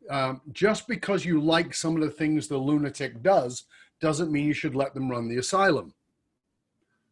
um, 0.08 0.40
just 0.52 0.86
because 0.86 1.24
you 1.24 1.40
like 1.40 1.74
some 1.74 1.96
of 1.96 2.02
the 2.02 2.10
things 2.10 2.46
the 2.46 2.56
lunatic 2.56 3.24
does 3.24 3.64
doesn't 4.00 4.30
mean 4.30 4.46
you 4.46 4.54
should 4.54 4.76
let 4.76 4.94
them 4.94 5.10
run 5.10 5.28
the 5.28 5.38
asylum 5.38 5.92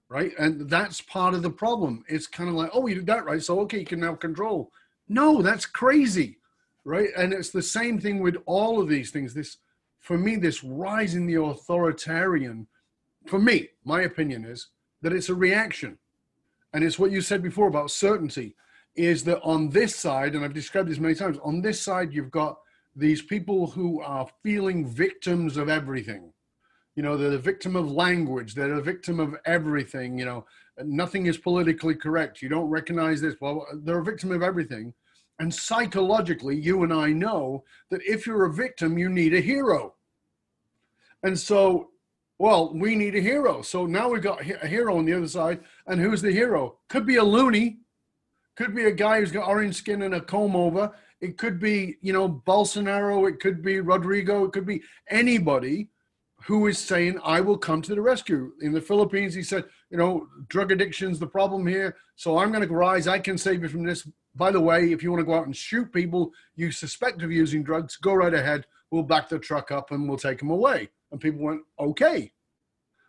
right 0.09 0.33
and 0.39 0.71
that's 0.71 1.03
part 1.03 1.35
of 1.35 1.43
the 1.43 1.51
problem 1.51 2.03
it's 2.09 2.27
kind 2.27 2.49
of 2.49 2.55
like 2.55 2.71
oh 2.73 2.87
you 2.87 2.95
did 2.95 3.07
that 3.07 3.27
right 3.27 3.43
so 3.43 3.61
okay 3.61 3.81
you 3.81 3.85
can 3.85 4.01
now 4.01 4.15
control 4.15 4.73
no 5.09 5.43
that's 5.43 5.67
crazy 5.67 6.39
right 6.85 7.09
and 7.17 7.33
it's 7.33 7.51
the 7.51 7.63
same 7.63 7.99
thing 8.01 8.21
with 8.21 8.37
all 8.47 8.81
of 8.81 8.89
these 8.89 9.11
things 9.11 9.35
this 9.35 9.59
for 9.99 10.19
me 10.19 10.37
this 10.37 10.63
rise 10.63 11.15
in 11.15 11.27
the 11.27 11.41
authoritarian 11.41 12.67
for 13.27 13.39
me 13.39 13.69
my 13.85 14.03
opinion 14.03 14.45
is 14.45 14.69
that 15.03 15.13
it's 15.13 15.29
a 15.29 15.35
reaction 15.35 15.99
and 16.73 16.85
it's 16.85 16.99
what 16.99 17.11
you 17.11 17.21
said 17.21 17.43
before 17.43 17.69
about 17.69 17.91
certainty 17.91 18.55
is 18.95 19.25
that 19.25 19.41
on 19.43 19.69
this 19.71 19.95
side 19.95 20.35
and 20.35 20.45
i've 20.45 20.55
described 20.55 20.89
this 20.89 20.99
many 20.99 21.15
times 21.15 21.39
on 21.43 21.61
this 21.61 21.81
side 21.81 22.13
you've 22.13 22.31
got 22.31 22.59
these 22.99 23.23
people 23.23 23.69
who 23.69 24.01
are 24.01 24.29
feeling 24.43 24.85
victims 24.85 25.57
of 25.57 25.69
everything. 25.69 26.33
You 26.97 27.05
know, 27.05 27.17
they're 27.17 27.31
the 27.31 27.39
victim 27.39 27.77
of 27.77 27.91
language, 27.91 28.55
they're 28.55 28.75
the 28.75 28.83
victim 28.83 29.21
of 29.21 29.37
everything. 29.45 30.19
You 30.19 30.25
know, 30.25 30.47
nothing 30.85 31.27
is 31.27 31.39
politically 31.39 31.95
correct. 31.95 32.43
You 32.43 32.49
don't 32.49 32.69
recognize 32.69 33.21
this. 33.21 33.37
Well, 33.41 33.67
they're 33.85 34.01
a 34.01 34.05
victim 34.05 34.33
of 34.33 34.43
everything. 34.43 34.95
And 35.39 35.55
psychologically, 35.55 36.57
you 36.57 36.83
and 36.83 36.93
I 36.93 37.13
know 37.13 37.65
that 37.91 38.03
if 38.03 38.27
you're 38.27 38.47
a 38.47 38.53
victim, 38.53 38.99
you 38.99 39.09
need 39.09 39.35
a 39.35 39.41
hero. 39.41 39.95
And 41.23 41.39
so, 41.39 41.91
well, 42.39 42.73
we 42.75 42.97
need 42.97 43.15
a 43.15 43.21
hero. 43.21 43.63
So 43.63 43.87
now 43.87 44.09
we've 44.09 44.23
got 44.23 44.41
a 44.41 44.67
hero 44.67 44.99
on 44.99 45.05
the 45.05 45.15
other 45.15 45.29
side. 45.29 45.61
And 45.87 46.01
who's 46.01 46.23
the 46.23 46.33
hero? 46.33 46.79
Could 46.89 47.07
be 47.07 47.17
a 47.17 47.25
loony, 47.25 47.79
could 48.57 48.75
be 48.75 48.85
a 48.85 48.93
guy 48.93 49.21
who's 49.21 49.33
got 49.33 49.49
orange 49.49 49.77
skin 49.77 50.03
and 50.03 50.15
a 50.15 50.21
comb 50.21 50.57
over 50.57 50.93
it 51.21 51.37
could 51.37 51.59
be, 51.59 51.97
you 52.01 52.13
know, 52.13 52.29
Bolsonaro. 52.47 53.29
It 53.29 53.41
could 53.41 53.63
be 53.63 53.81
Rodrigo. 53.81 54.45
It 54.45 54.53
could 54.53 54.67
be 54.67 54.83
anybody 55.11 55.89
who 56.45 56.67
is 56.69 56.79
saying, 56.79 57.19
I 57.25 57.41
will 57.41 57.59
come 57.59 57.83
to 57.83 57.95
the 57.95 58.01
rescue. 58.01 58.53
In 58.61 58.73
the 58.73 58.81
Philippines, 58.81 59.35
he 59.35 59.43
said, 59.43 59.65
you 59.91 59.97
know, 59.97 60.29
drug 60.49 60.73
addiction's 60.73 61.19
the 61.19 61.27
problem 61.27 61.67
here. 61.67 61.97
So 62.17 62.39
I'm 62.39 62.53
going 62.53 62.67
to 62.67 62.75
rise. 62.75 63.07
I 63.09 63.19
can 63.19 63.39
save 63.39 63.63
you 63.63 63.69
from 63.69 63.85
this. 63.85 64.07
By 64.35 64.51
the 64.51 64.61
way, 64.61 64.93
if 64.93 65.03
you 65.03 65.11
want 65.11 65.21
to 65.21 65.27
go 65.27 65.35
out 65.35 65.47
and 65.47 65.57
shoot 65.57 65.93
people 65.93 66.33
you 66.55 66.71
suspect 66.71 67.23
of 67.23 67.33
using 67.33 67.63
drugs, 67.63 67.97
go 67.97 68.15
right 68.15 68.35
ahead. 68.35 68.67
We'll 68.91 69.03
back 69.03 69.29
the 69.29 69.39
truck 69.39 69.71
up 69.71 69.91
and 69.91 70.09
we'll 70.09 70.19
take 70.19 70.39
them 70.39 70.51
away. 70.51 70.89
And 71.11 71.21
people 71.21 71.45
went, 71.45 71.63
okay. 71.79 72.33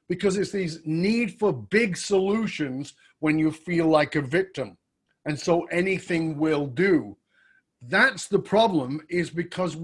Because 0.08 0.38
it's 0.38 0.52
these 0.52 0.80
need 0.86 1.38
for 1.38 1.54
big 1.54 1.96
solutions 1.98 2.94
when 3.20 3.38
you 3.38 3.52
feel 3.52 3.88
like 3.88 4.16
a 4.16 4.22
victim. 4.22 4.78
And 5.26 5.40
so 5.40 5.66
anything 5.66 6.38
will 6.38 6.66
do 6.66 7.18
that's 7.82 8.28
the 8.28 8.40
problem 8.40 9.02
is 9.10 9.30
because 9.30 9.78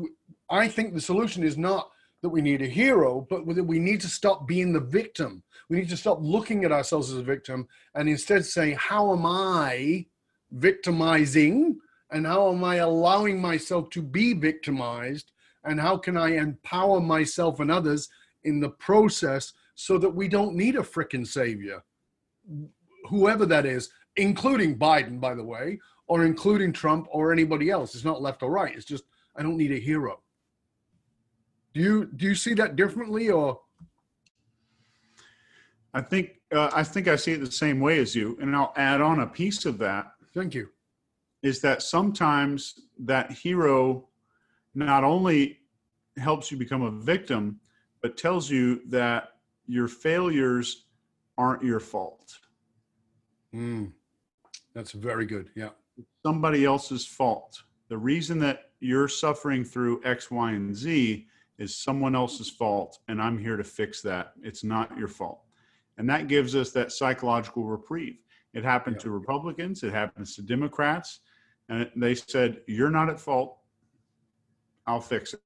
I 0.49 0.67
think 0.67 0.93
the 0.93 1.01
solution 1.01 1.43
is 1.43 1.57
not 1.57 1.89
that 2.25 2.29
we 2.29 2.41
need 2.41 2.63
a 2.63 2.67
hero, 2.67 3.27
but 3.29 3.45
that 3.53 3.63
we 3.63 3.77
need 3.77 4.01
to 4.01 4.07
stop 4.07 4.47
being 4.47 4.73
the 4.73 4.79
victim. 4.79 5.43
We 5.69 5.77
need 5.77 5.89
to 5.89 5.97
stop 5.97 6.17
looking 6.19 6.65
at 6.65 6.71
ourselves 6.71 7.11
as 7.11 7.19
a 7.19 7.23
victim 7.23 7.67
and 7.93 8.09
instead 8.09 8.43
say, 8.45 8.73
how 8.73 9.13
am 9.13 9.27
I 9.27 10.07
victimizing? 10.49 11.79
And 12.09 12.25
how 12.25 12.51
am 12.51 12.63
I 12.63 12.77
allowing 12.77 13.39
myself 13.39 13.91
to 13.91 14.01
be 14.01 14.33
victimized? 14.33 15.33
And 15.65 15.79
how 15.79 15.97
can 15.97 16.17
I 16.17 16.37
empower 16.37 16.99
myself 16.99 17.59
and 17.59 17.69
others 17.69 18.09
in 18.43 18.59
the 18.59 18.69
process 18.69 19.53
so 19.75 19.99
that 19.99 20.09
we 20.09 20.27
don't 20.27 20.55
need 20.55 20.77
a 20.77 20.81
frickin' 20.81 21.27
savior? 21.27 21.83
Whoever 23.07 23.45
that 23.45 23.67
is, 23.67 23.91
including 24.15 24.79
Biden, 24.79 25.19
by 25.19 25.35
the 25.35 25.43
way, 25.43 25.79
or 26.07 26.25
including 26.25 26.73
Trump 26.73 27.07
or 27.11 27.31
anybody 27.31 27.69
else. 27.69 27.93
It's 27.93 28.03
not 28.03 28.23
left 28.23 28.41
or 28.41 28.49
right. 28.49 28.75
It's 28.75 28.83
just 28.83 29.03
I 29.35 29.43
don't 29.43 29.57
need 29.57 29.73
a 29.73 29.79
hero. 29.79 30.21
Do 31.75 31.81
you 31.81 32.05
do 32.15 32.25
you 32.25 32.35
see 32.35 32.55
that 32.55 32.75
differently 32.75 33.29
or? 33.29 33.59
I 35.93 36.01
think 36.01 36.39
uh, 36.51 36.71
I 36.73 36.83
think 36.83 37.07
I 37.07 37.15
see 37.15 37.33
it 37.33 37.41
the 37.41 37.51
same 37.51 37.79
way 37.79 37.99
as 37.99 38.15
you, 38.15 38.37
and 38.41 38.55
I'll 38.55 38.73
add 38.75 39.01
on 39.01 39.19
a 39.19 39.27
piece 39.27 39.65
of 39.65 39.77
that. 39.79 40.13
Thank 40.33 40.55
you. 40.55 40.69
Is 41.43 41.61
that 41.61 41.83
sometimes 41.83 42.79
that 42.99 43.31
hero 43.31 44.07
not 44.73 45.03
only 45.03 45.59
helps 46.17 46.51
you 46.51 46.57
become 46.57 46.81
a 46.81 46.91
victim, 46.91 47.59
but 48.01 48.17
tells 48.17 48.49
you 48.49 48.81
that 48.87 49.33
your 49.67 49.87
failures 49.87 50.85
aren't 51.37 51.63
your 51.63 51.79
fault. 51.79 52.39
Mm, 53.53 53.91
that's 54.73 54.93
very 54.93 55.25
good. 55.25 55.49
Yeah 55.55 55.69
somebody 56.25 56.65
else's 56.65 57.05
fault. 57.05 57.61
The 57.87 57.97
reason 57.97 58.39
that 58.39 58.71
you're 58.79 59.07
suffering 59.07 59.63
through 59.63 60.01
X, 60.03 60.31
Y, 60.31 60.51
and 60.51 60.75
Z 60.75 61.27
is 61.57 61.75
someone 61.75 62.15
else's 62.15 62.49
fault, 62.49 62.99
and 63.07 63.21
I'm 63.21 63.37
here 63.37 63.57
to 63.57 63.63
fix 63.63 64.01
that. 64.01 64.33
It's 64.41 64.63
not 64.63 64.97
your 64.97 65.07
fault. 65.07 65.41
And 65.97 66.09
that 66.09 66.27
gives 66.27 66.55
us 66.55 66.71
that 66.71 66.91
psychological 66.91 67.63
reprieve. 67.63 68.17
It 68.53 68.63
happened 68.63 68.97
yeah. 68.97 69.03
to 69.03 69.11
Republicans, 69.11 69.83
it 69.83 69.93
happens 69.93 70.35
to 70.35 70.41
Democrats, 70.41 71.21
and 71.69 71.89
they 71.95 72.15
said, 72.15 72.61
You're 72.67 72.91
not 72.91 73.09
at 73.09 73.19
fault. 73.19 73.57
I'll 74.87 75.01
fix 75.01 75.33
it. 75.33 75.41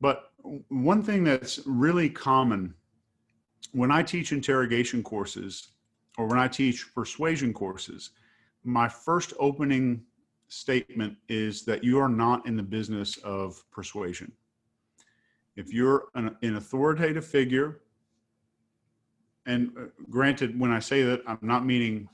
But 0.00 0.30
one 0.68 1.02
thing 1.02 1.24
that's 1.24 1.60
really 1.66 2.08
common 2.08 2.74
when 3.72 3.90
I 3.90 4.02
teach 4.02 4.32
interrogation 4.32 5.02
courses 5.02 5.72
or 6.16 6.26
when 6.26 6.38
I 6.38 6.48
teach 6.48 6.94
persuasion 6.94 7.52
courses, 7.52 8.10
my 8.64 8.88
first 8.88 9.34
opening 9.38 10.02
statement 10.48 11.16
is 11.28 11.64
that 11.64 11.84
you 11.84 11.98
are 11.98 12.08
not 12.08 12.46
in 12.46 12.56
the 12.56 12.62
business 12.62 13.16
of 13.18 13.62
persuasion. 13.70 14.32
If 15.56 15.72
you're 15.72 16.06
an, 16.14 16.36
an 16.42 16.56
authoritative 16.56 17.26
figure, 17.26 17.80
and 19.46 19.72
uh, 19.78 19.86
granted, 20.10 20.58
when 20.58 20.70
I 20.70 20.78
say 20.78 21.02
that, 21.02 21.22
I'm 21.26 21.38
not 21.42 21.64
meaning 21.64 22.08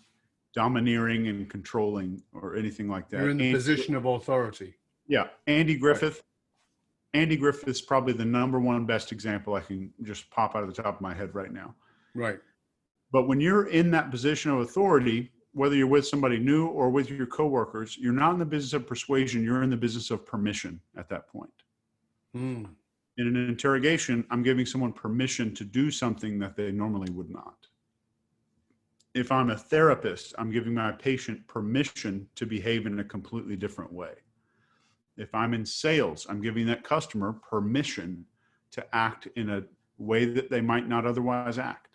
domineering 0.54 1.28
and 1.28 1.50
controlling 1.50 2.22
or 2.32 2.56
anything 2.56 2.88
like 2.88 3.08
that. 3.10 3.20
You're 3.20 3.30
in 3.30 3.38
the 3.38 3.46
Andy, 3.46 3.56
position 3.56 3.94
of 3.94 4.04
authority. 4.06 4.74
Yeah. 5.08 5.28
Andy 5.46 5.76
Griffith. 5.76 6.22
Right. 7.14 7.22
Andy 7.22 7.36
Griffith 7.36 7.68
is 7.68 7.80
probably 7.80 8.12
the 8.12 8.24
number 8.24 8.58
one 8.58 8.86
best 8.86 9.12
example 9.12 9.54
I 9.54 9.60
can 9.60 9.92
just 10.02 10.30
pop 10.30 10.56
out 10.56 10.62
of 10.62 10.74
the 10.74 10.82
top 10.82 10.96
of 10.96 11.00
my 11.00 11.14
head 11.14 11.34
right 11.34 11.52
now. 11.52 11.74
Right. 12.14 12.38
But 13.12 13.28
when 13.28 13.40
you're 13.40 13.68
in 13.68 13.90
that 13.92 14.10
position 14.10 14.50
of 14.50 14.60
authority, 14.60 15.30
whether 15.54 15.76
you're 15.76 15.86
with 15.86 16.06
somebody 16.06 16.38
new 16.38 16.66
or 16.66 16.90
with 16.90 17.08
your 17.08 17.26
coworkers, 17.26 17.96
you're 17.96 18.12
not 18.12 18.32
in 18.32 18.40
the 18.40 18.44
business 18.44 18.72
of 18.72 18.86
persuasion. 18.86 19.42
You're 19.42 19.62
in 19.62 19.70
the 19.70 19.76
business 19.76 20.10
of 20.10 20.26
permission 20.26 20.80
at 20.96 21.08
that 21.08 21.28
point. 21.28 21.52
Mm. 22.36 22.68
In 23.16 23.28
an 23.28 23.36
interrogation, 23.48 24.26
I'm 24.30 24.42
giving 24.42 24.66
someone 24.66 24.92
permission 24.92 25.54
to 25.54 25.64
do 25.64 25.92
something 25.92 26.40
that 26.40 26.56
they 26.56 26.72
normally 26.72 27.10
would 27.12 27.30
not. 27.30 27.54
If 29.14 29.30
I'm 29.30 29.50
a 29.50 29.56
therapist, 29.56 30.34
I'm 30.38 30.50
giving 30.50 30.74
my 30.74 30.90
patient 30.90 31.46
permission 31.46 32.26
to 32.34 32.46
behave 32.46 32.86
in 32.86 32.98
a 32.98 33.04
completely 33.04 33.54
different 33.54 33.92
way. 33.92 34.14
If 35.16 35.32
I'm 35.32 35.54
in 35.54 35.64
sales, 35.64 36.26
I'm 36.28 36.42
giving 36.42 36.66
that 36.66 36.82
customer 36.82 37.32
permission 37.32 38.26
to 38.72 38.84
act 38.92 39.28
in 39.36 39.50
a 39.50 39.62
way 39.98 40.24
that 40.24 40.50
they 40.50 40.60
might 40.60 40.88
not 40.88 41.06
otherwise 41.06 41.60
act. 41.60 41.93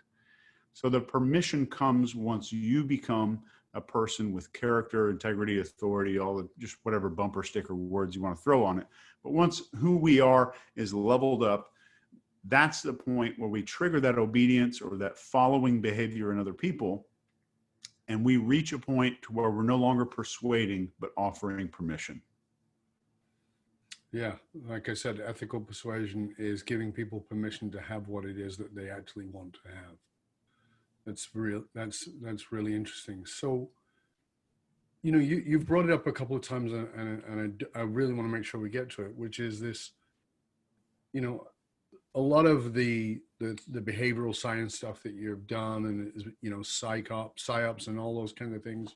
So 0.73 0.89
the 0.89 1.01
permission 1.01 1.65
comes 1.65 2.15
once 2.15 2.51
you 2.51 2.83
become 2.83 3.41
a 3.73 3.81
person 3.81 4.31
with 4.31 4.51
character, 4.53 5.09
integrity, 5.09 5.59
authority, 5.59 6.19
all 6.19 6.37
the 6.37 6.49
just 6.57 6.77
whatever 6.83 7.09
bumper 7.09 7.43
sticker 7.43 7.75
words 7.75 8.15
you 8.15 8.21
want 8.21 8.35
to 8.35 8.41
throw 8.41 8.63
on 8.63 8.79
it. 8.79 8.87
But 9.23 9.33
once 9.33 9.63
who 9.77 9.97
we 9.97 10.19
are 10.19 10.53
is 10.75 10.93
leveled 10.93 11.43
up, 11.43 11.71
that's 12.45 12.81
the 12.81 12.93
point 12.93 13.37
where 13.37 13.49
we 13.49 13.61
trigger 13.61 13.99
that 13.99 14.17
obedience 14.17 14.81
or 14.81 14.97
that 14.97 15.17
following 15.17 15.81
behavior 15.81 16.31
in 16.31 16.39
other 16.39 16.53
people. 16.53 17.07
And 18.07 18.25
we 18.25 18.37
reach 18.37 18.73
a 18.73 18.79
point 18.79 19.21
to 19.23 19.33
where 19.33 19.51
we're 19.51 19.61
no 19.61 19.75
longer 19.75 20.05
persuading, 20.05 20.89
but 20.99 21.11
offering 21.15 21.67
permission. 21.67 22.21
Yeah, 24.11 24.35
like 24.65 24.89
I 24.89 24.95
said, 24.95 25.21
ethical 25.23 25.59
persuasion 25.59 26.33
is 26.39 26.63
giving 26.63 26.91
people 26.91 27.19
permission 27.19 27.69
to 27.71 27.79
have 27.79 28.07
what 28.07 28.25
it 28.25 28.39
is 28.39 28.57
that 28.57 28.73
they 28.73 28.89
actually 28.89 29.27
want 29.27 29.53
to 29.53 29.69
have. 29.69 29.97
That's 31.05 31.29
real. 31.33 31.63
That's 31.73 32.07
that's 32.21 32.51
really 32.51 32.75
interesting. 32.75 33.25
So, 33.25 33.69
you 35.01 35.11
know, 35.11 35.17
you 35.19 35.43
you've 35.45 35.65
brought 35.65 35.85
it 35.85 35.91
up 35.91 36.07
a 36.07 36.11
couple 36.11 36.35
of 36.35 36.41
times, 36.41 36.71
and 36.71 37.23
and, 37.27 37.65
I, 37.75 37.79
I 37.79 37.83
really 37.83 38.13
want 38.13 38.27
to 38.27 38.33
make 38.33 38.45
sure 38.45 38.59
we 38.59 38.69
get 38.69 38.89
to 38.91 39.03
it, 39.03 39.15
which 39.15 39.39
is 39.39 39.59
this. 39.59 39.91
You 41.13 41.21
know, 41.21 41.47
a 42.13 42.19
lot 42.19 42.45
of 42.45 42.73
the 42.73 43.19
the, 43.39 43.57
the 43.67 43.81
behavioral 43.81 44.35
science 44.35 44.75
stuff 44.75 45.01
that 45.03 45.13
you've 45.13 45.47
done, 45.47 45.85
and 45.85 46.33
you 46.41 46.49
know, 46.49 46.61
psych 46.61 47.11
ops, 47.11 47.47
psyops, 47.47 47.87
and 47.87 47.99
all 47.99 48.15
those 48.15 48.33
kind 48.33 48.55
of 48.55 48.63
things 48.63 48.95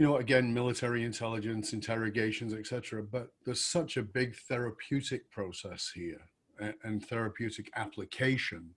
you 0.00 0.06
know 0.06 0.16
again 0.16 0.52
military 0.52 1.04
intelligence 1.04 1.74
interrogations 1.74 2.54
etc 2.54 3.02
but 3.02 3.28
there's 3.44 3.60
such 3.60 3.98
a 3.98 4.02
big 4.02 4.34
therapeutic 4.34 5.30
process 5.30 5.92
here 5.94 6.22
and, 6.58 6.74
and, 6.84 7.06
therapeutic 7.06 7.70
application 7.76 8.70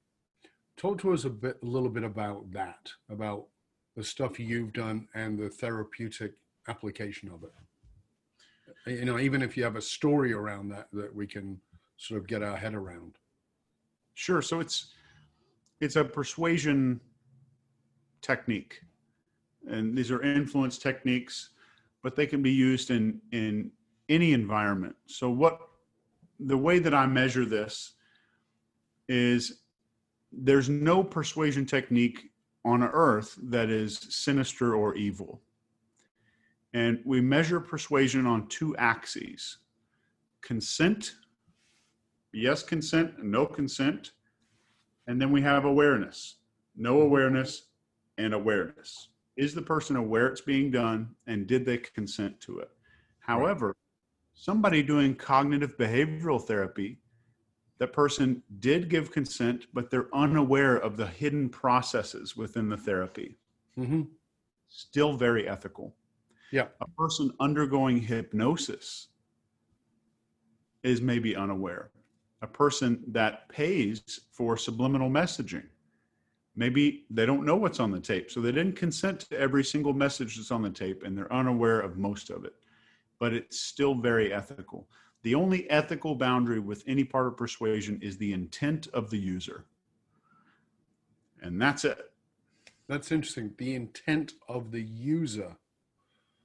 talk 0.77 0.99
to 1.01 1.13
us 1.13 1.25
a 1.25 1.29
bit 1.29 1.57
a 1.61 1.65
little 1.65 1.89
bit 1.89 2.03
about 2.03 2.51
that 2.51 2.91
about 3.09 3.45
the 3.95 4.03
stuff 4.03 4.39
you've 4.39 4.73
done 4.73 5.07
and 5.13 5.37
the 5.37 5.49
therapeutic 5.49 6.33
application 6.67 7.29
of 7.29 7.43
it. 7.43 7.51
Uh, 8.87 8.91
you 8.91 9.05
know 9.05 9.19
even 9.19 9.41
if 9.41 9.55
you 9.55 9.63
have 9.63 9.75
a 9.75 9.81
story 9.81 10.33
around 10.33 10.69
that 10.69 10.87
that 10.93 11.13
we 11.13 11.27
can 11.27 11.59
sort 11.97 12.19
of 12.19 12.27
get 12.27 12.41
our 12.41 12.57
head 12.57 12.73
around. 12.73 13.13
Sure. 14.15 14.41
So 14.41 14.59
it's 14.59 14.87
it's 15.79 15.95
a 15.95 16.03
persuasion 16.03 16.99
technique. 18.21 18.81
And 19.69 19.97
these 19.97 20.11
are 20.11 20.21
influence 20.21 20.77
techniques 20.77 21.49
but 22.03 22.15
they 22.15 22.27
can 22.27 22.41
be 22.43 22.51
used 22.51 22.91
in 22.91 23.19
in 23.31 23.71
any 24.09 24.33
environment. 24.33 24.95
So 25.07 25.29
what 25.29 25.59
the 26.39 26.57
way 26.57 26.79
that 26.79 26.93
i 26.93 27.05
measure 27.05 27.45
this 27.45 27.93
is 29.07 29.62
there's 30.35 30.69
no 30.69 31.03
persuasion 31.03 31.65
technique 31.65 32.31
on 32.65 32.83
earth 32.83 33.37
that 33.43 33.69
is 33.69 33.99
sinister 34.09 34.75
or 34.75 34.95
evil. 34.95 35.41
And 36.73 36.99
we 37.05 37.21
measure 37.21 37.59
persuasion 37.59 38.25
on 38.25 38.47
two 38.47 38.75
axes 38.77 39.59
consent 40.41 41.15
yes 42.33 42.63
consent 42.63 43.23
no 43.23 43.45
consent 43.45 44.11
and 45.07 45.21
then 45.21 45.31
we 45.31 45.41
have 45.41 45.63
awareness 45.63 46.35
no 46.75 47.01
awareness 47.01 47.67
and 48.17 48.33
awareness. 48.33 49.09
Is 49.37 49.53
the 49.55 49.61
person 49.61 49.95
aware 49.95 50.27
it's 50.27 50.41
being 50.41 50.69
done 50.69 51.09
and 51.27 51.47
did 51.47 51.65
they 51.65 51.77
consent 51.77 52.39
to 52.41 52.59
it? 52.59 52.69
However 53.19 53.75
somebody 54.33 54.83
doing 54.83 55.15
cognitive 55.15 55.77
behavioral 55.77 56.41
therapy 56.41 56.99
that 57.83 57.91
person 57.91 58.41
did 58.61 58.87
give 58.87 59.11
consent 59.11 59.65
but 59.73 59.91
they're 59.91 60.07
unaware 60.15 60.77
of 60.77 60.95
the 60.95 61.05
hidden 61.05 61.49
processes 61.49 62.37
within 62.37 62.69
the 62.69 62.77
therapy. 62.77 63.35
Mm-hmm. 63.77 64.03
still 64.69 65.17
very 65.17 65.49
ethical. 65.49 65.93
Yeah. 66.53 66.67
A 66.79 66.87
person 66.97 67.33
undergoing 67.41 67.99
hypnosis 67.99 69.09
is 70.83 71.01
maybe 71.01 71.35
unaware. 71.35 71.91
A 72.41 72.47
person 72.47 73.03
that 73.07 73.49
pays 73.49 74.01
for 74.31 74.55
subliminal 74.55 75.09
messaging 75.09 75.65
maybe 76.55 77.05
they 77.09 77.25
don't 77.25 77.43
know 77.43 77.57
what's 77.57 77.81
on 77.81 77.91
the 77.91 77.99
tape 77.99 78.31
so 78.31 78.39
they 78.39 78.51
didn't 78.51 78.77
consent 78.77 79.21
to 79.21 79.37
every 79.37 79.63
single 79.63 79.91
message 79.91 80.37
that's 80.37 80.51
on 80.51 80.61
the 80.61 80.69
tape 80.69 81.03
and 81.03 81.17
they're 81.17 81.33
unaware 81.33 81.81
of 81.81 81.97
most 81.97 82.29
of 82.29 82.45
it. 82.45 82.53
But 83.19 83.33
it's 83.33 83.59
still 83.59 83.93
very 83.93 84.31
ethical 84.31 84.87
the 85.23 85.35
only 85.35 85.69
ethical 85.69 86.15
boundary 86.15 86.59
with 86.59 86.83
any 86.85 87.03
part 87.03 87.27
of 87.27 87.37
persuasion 87.37 87.99
is 88.01 88.17
the 88.17 88.33
intent 88.33 88.87
of 88.93 89.09
the 89.09 89.17
user. 89.17 89.65
And 91.41 91.61
that's 91.61 91.85
it. 91.85 92.11
That's 92.87 93.11
interesting. 93.11 93.53
The 93.57 93.75
intent 93.75 94.33
of 94.47 94.71
the 94.71 94.81
user. 94.81 95.55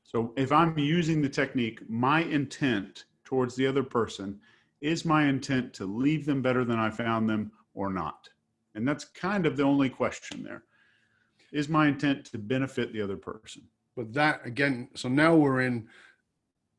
So 0.04 0.32
if 0.36 0.52
i'm 0.52 0.78
using 0.78 1.20
the 1.20 1.28
technique 1.28 1.82
my 1.90 2.22
intent 2.22 3.04
towards 3.24 3.54
the 3.54 3.66
other 3.66 3.82
person 3.82 4.40
is 4.80 5.04
my 5.04 5.24
intent 5.26 5.74
to 5.74 5.84
leave 5.84 6.24
them 6.24 6.40
better 6.40 6.64
than 6.64 6.78
i 6.78 6.88
found 6.88 7.28
them 7.28 7.52
or 7.74 7.92
not? 7.92 8.28
And 8.74 8.86
that's 8.86 9.04
kind 9.04 9.44
of 9.44 9.56
the 9.56 9.64
only 9.64 9.90
question 9.90 10.42
there. 10.42 10.62
Is 11.52 11.68
my 11.68 11.88
intent 11.88 12.26
to 12.26 12.38
benefit 12.38 12.92
the 12.92 13.02
other 13.02 13.16
person? 13.16 13.62
But 13.96 14.12
that 14.14 14.40
again, 14.44 14.88
so 14.94 15.08
now 15.08 15.34
we're 15.34 15.62
in 15.62 15.88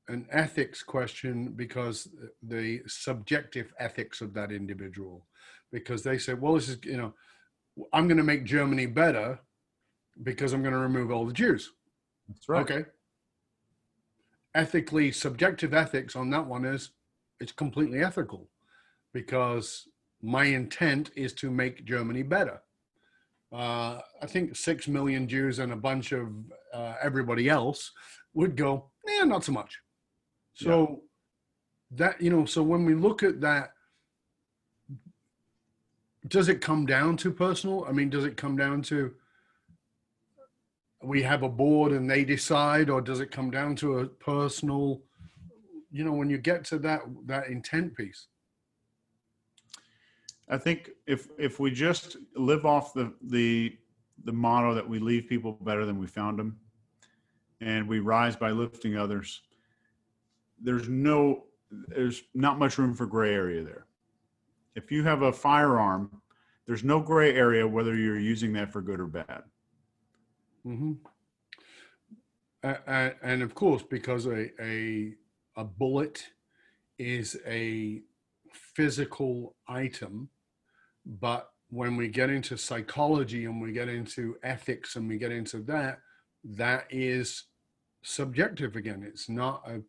an 0.09 0.27
ethics 0.31 0.83
question 0.83 1.53
because 1.55 2.09
the 2.41 2.81
subjective 2.87 3.71
ethics 3.79 4.21
of 4.21 4.33
that 4.33 4.51
individual, 4.51 5.25
because 5.71 6.03
they 6.03 6.17
say, 6.17 6.33
well, 6.33 6.55
this 6.55 6.69
is, 6.69 6.77
you 6.83 6.97
know, 6.97 7.13
I'm 7.93 8.07
going 8.07 8.17
to 8.17 8.23
make 8.23 8.43
Germany 8.43 8.87
better 8.87 9.39
because 10.23 10.51
I'm 10.51 10.61
going 10.61 10.73
to 10.73 10.79
remove 10.79 11.11
all 11.11 11.25
the 11.25 11.33
Jews. 11.33 11.71
That's 12.27 12.49
right. 12.49 12.61
Okay. 12.61 12.85
Ethically, 14.55 15.11
subjective 15.11 15.73
ethics 15.73 16.15
on 16.15 16.31
that 16.31 16.45
one 16.45 16.65
is 16.65 16.91
it's 17.39 17.51
completely 17.51 18.03
ethical 18.03 18.49
because 19.13 19.87
my 20.21 20.45
intent 20.45 21.11
is 21.15 21.33
to 21.33 21.51
make 21.51 21.85
Germany 21.85 22.23
better. 22.23 22.61
Uh, 23.51 23.99
I 24.21 24.25
think 24.27 24.55
six 24.55 24.87
million 24.87 25.27
Jews 25.27 25.59
and 25.59 25.71
a 25.71 25.77
bunch 25.77 26.11
of 26.11 26.29
uh, 26.73 26.95
everybody 27.01 27.47
else 27.47 27.91
would 28.33 28.55
go, 28.55 28.89
yeah, 29.07 29.23
not 29.23 29.43
so 29.43 29.51
much. 29.51 29.79
So 30.59 31.01
yeah. 31.91 31.97
that 31.97 32.21
you 32.21 32.29
know, 32.29 32.45
so 32.45 32.61
when 32.61 32.83
we 32.83 32.93
look 32.93 33.23
at 33.23 33.39
that, 33.41 33.71
does 36.27 36.49
it 36.49 36.59
come 36.59 36.85
down 36.85 37.15
to 37.17 37.31
personal? 37.31 37.85
I 37.87 37.93
mean, 37.93 38.09
does 38.09 38.25
it 38.25 38.35
come 38.35 38.57
down 38.57 38.81
to 38.83 39.13
we 41.01 41.21
have 41.21 41.43
a 41.43 41.49
board 41.49 41.93
and 41.93 42.09
they 42.09 42.25
decide, 42.25 42.89
or 42.89 42.99
does 42.99 43.21
it 43.21 43.31
come 43.31 43.49
down 43.49 43.77
to 43.77 43.99
a 43.99 44.05
personal? 44.05 45.01
You 45.91 46.03
know, 46.03 46.11
when 46.11 46.29
you 46.29 46.37
get 46.37 46.65
to 46.65 46.79
that 46.79 47.01
that 47.25 47.47
intent 47.47 47.95
piece. 47.95 48.27
I 50.49 50.57
think 50.57 50.89
if 51.07 51.29
if 51.37 51.59
we 51.59 51.71
just 51.71 52.17
live 52.35 52.65
off 52.65 52.93
the 52.93 53.13
the 53.21 53.77
the 54.25 54.33
motto 54.33 54.73
that 54.73 54.87
we 54.87 54.99
leave 54.99 55.29
people 55.29 55.53
better 55.53 55.85
than 55.85 55.97
we 55.97 56.07
found 56.07 56.37
them, 56.37 56.59
and 57.61 57.87
we 57.87 57.99
rise 57.99 58.35
by 58.35 58.51
lifting 58.51 58.97
others, 58.97 59.41
there's 60.61 60.87
no 60.89 61.45
there's 61.71 62.23
not 62.33 62.57
much 62.57 62.77
room 62.77 62.95
for 62.95 63.05
gray 63.05 63.33
area 63.33 63.63
there. 63.63 63.85
If 64.75 64.91
you 64.91 65.03
have 65.03 65.21
a 65.21 65.31
firearm, 65.31 66.21
there's 66.65 66.83
no 66.83 66.99
gray 66.99 67.35
area 67.35 67.67
whether 67.67 67.95
you're 67.95 68.19
using 68.19 68.53
that 68.53 68.71
for 68.71 68.81
good 68.81 68.99
or 68.99 69.07
bad. 69.07 69.43
Mm-hmm. 70.65 70.93
Uh, 72.63 73.09
and 73.21 73.41
of 73.41 73.55
course, 73.55 73.83
because 73.83 74.25
a, 74.25 74.49
a 74.61 75.13
a 75.55 75.63
bullet 75.63 76.27
is 76.97 77.37
a 77.45 78.01
physical 78.51 79.55
item 79.67 80.29
but 81.05 81.49
when 81.69 81.95
we 81.95 82.07
get 82.07 82.29
into 82.29 82.57
psychology 82.57 83.45
and 83.45 83.61
we 83.61 83.71
get 83.71 83.89
into 83.89 84.37
ethics 84.43 84.95
and 84.95 85.07
we 85.07 85.17
get 85.17 85.31
into 85.31 85.59
that, 85.63 85.99
that 86.43 86.85
is 86.89 87.45
subjective 88.03 88.75
again. 88.75 89.03
It's 89.05 89.29
not 89.29 89.63
a 89.67 89.81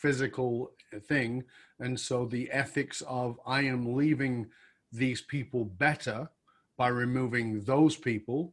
physical 0.00 0.72
thing. 1.08 1.44
And 1.78 1.98
so 1.98 2.26
the 2.26 2.50
ethics 2.50 3.02
of 3.06 3.38
I 3.46 3.60
am 3.62 3.94
leaving 3.94 4.50
these 4.92 5.22
people 5.22 5.64
better 5.64 6.28
by 6.76 6.88
removing 6.88 7.62
those 7.64 7.96
people 7.96 8.52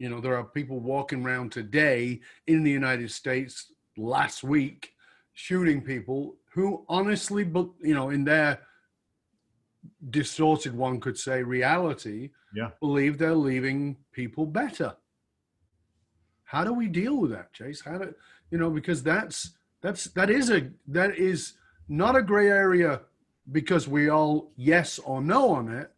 You 0.00 0.08
know, 0.08 0.20
there 0.20 0.36
are 0.36 0.44
people 0.44 0.80
walking 0.80 1.24
around 1.24 1.52
today 1.52 2.20
in 2.46 2.64
the 2.64 2.70
United 2.70 3.10
States 3.10 3.72
last 3.98 4.42
week 4.42 4.94
shooting 5.34 5.82
people 5.82 6.36
who 6.54 6.84
honestly, 6.88 7.44
but 7.44 7.68
you 7.82 7.94
know, 7.94 8.10
in 8.10 8.24
their 8.24 8.60
distorted, 10.10 10.74
one 10.74 11.00
could 11.00 11.18
say, 11.18 11.42
reality, 11.42 12.30
yeah. 12.54 12.70
believe 12.80 13.18
they're 13.18 13.34
leaving 13.34 13.96
people 14.12 14.46
better. 14.46 14.96
How 16.44 16.64
do 16.64 16.72
we 16.72 16.88
deal 16.88 17.16
with 17.18 17.30
that, 17.32 17.52
Chase? 17.52 17.82
How 17.82 17.98
do 17.98 18.14
you 18.50 18.58
know? 18.58 18.70
Because 18.70 19.02
that's 19.02 19.52
that's 19.82 20.04
that 20.10 20.30
is 20.30 20.50
a 20.50 20.70
that 20.88 21.16
is 21.16 21.54
not 21.88 22.16
a 22.16 22.22
gray 22.22 22.48
area 22.48 23.00
because 23.50 23.88
we 23.88 24.08
all 24.08 24.52
yes 24.56 24.98
or 24.98 25.20
no 25.20 25.50
on 25.50 25.72
it, 25.72 25.90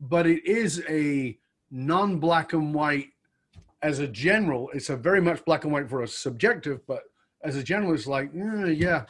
but 0.00 0.26
it 0.26 0.44
is 0.44 0.82
a 0.88 1.38
non-black 1.70 2.52
and 2.52 2.74
white 2.74 3.08
as 3.82 3.98
a 3.98 4.06
general. 4.06 4.70
It's 4.74 4.90
a 4.90 4.96
very 4.96 5.20
much 5.20 5.44
black 5.44 5.64
and 5.64 5.72
white 5.72 5.88
for 5.88 6.02
a 6.02 6.08
subjective, 6.08 6.84
but 6.86 7.02
as 7.44 7.56
a 7.56 7.62
general, 7.62 7.94
it's 7.94 8.06
like 8.06 8.32
mm, 8.32 8.76
yeah, 8.76 9.04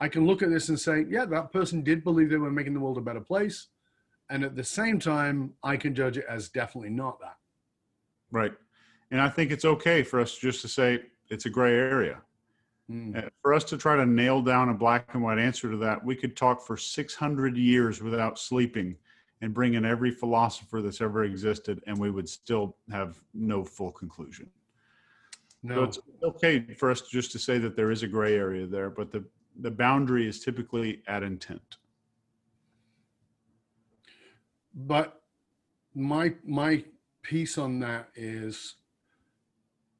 I 0.00 0.08
can 0.08 0.26
look 0.26 0.42
at 0.42 0.50
this 0.50 0.68
and 0.68 0.78
say 0.78 1.06
yeah, 1.08 1.24
that 1.26 1.52
person 1.52 1.82
did 1.82 2.04
believe 2.04 2.30
they 2.30 2.36
were 2.36 2.50
making 2.50 2.74
the 2.74 2.80
world 2.80 2.98
a 2.98 3.02
better 3.02 3.20
place, 3.20 3.68
and 4.30 4.44
at 4.44 4.54
the 4.54 4.64
same 4.64 4.98
time, 4.98 5.54
I 5.62 5.76
can 5.76 5.94
judge 5.94 6.18
it 6.18 6.26
as 6.28 6.50
definitely 6.50 6.90
not 6.90 7.18
that. 7.20 7.36
Right, 8.30 8.52
and 9.10 9.20
I 9.20 9.28
think 9.28 9.50
it's 9.50 9.64
okay 9.64 10.02
for 10.02 10.20
us 10.20 10.36
just 10.36 10.60
to 10.62 10.68
say 10.68 11.00
it's 11.30 11.46
a 11.46 11.50
gray 11.50 11.72
area. 11.72 12.20
Mm. 12.92 13.30
For 13.40 13.54
us 13.54 13.64
to 13.64 13.78
try 13.78 13.96
to 13.96 14.04
nail 14.04 14.42
down 14.42 14.68
a 14.68 14.74
black 14.74 15.14
and 15.14 15.22
white 15.22 15.38
answer 15.38 15.70
to 15.70 15.76
that, 15.78 16.04
we 16.04 16.14
could 16.14 16.36
talk 16.36 16.66
for 16.66 16.76
600 16.76 17.56
years 17.56 18.02
without 18.02 18.38
sleeping 18.38 18.96
and 19.40 19.54
bring 19.54 19.74
in 19.74 19.84
every 19.84 20.10
philosopher 20.10 20.82
that's 20.82 21.00
ever 21.00 21.24
existed, 21.24 21.82
and 21.86 21.98
we 21.98 22.10
would 22.10 22.28
still 22.28 22.76
have 22.90 23.16
no 23.34 23.64
full 23.64 23.90
conclusion. 23.90 24.48
No. 25.62 25.76
So 25.76 25.82
it's 25.84 25.98
okay 26.22 26.60
for 26.76 26.90
us 26.90 27.02
just 27.02 27.32
to 27.32 27.38
say 27.38 27.58
that 27.58 27.76
there 27.76 27.90
is 27.90 28.02
a 28.02 28.08
gray 28.08 28.36
area 28.36 28.66
there, 28.66 28.90
but 28.90 29.10
the, 29.10 29.24
the 29.60 29.70
boundary 29.70 30.28
is 30.28 30.40
typically 30.44 31.02
at 31.06 31.22
intent. 31.22 31.78
But 34.74 35.20
my 35.94 36.34
my 36.44 36.84
piece 37.22 37.58
on 37.58 37.80
that 37.80 38.08
is 38.14 38.76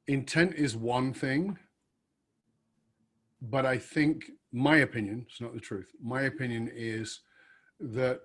intent 0.07 0.55
is 0.55 0.75
one 0.75 1.13
thing 1.13 1.57
but 3.49 3.65
I 3.65 3.77
think 3.77 4.31
my 4.53 4.77
opinion, 4.77 5.25
it's 5.29 5.41
not 5.41 5.53
the 5.53 5.59
truth. 5.59 5.91
My 6.01 6.21
opinion 6.23 6.71
is 6.73 7.19
that 7.79 8.21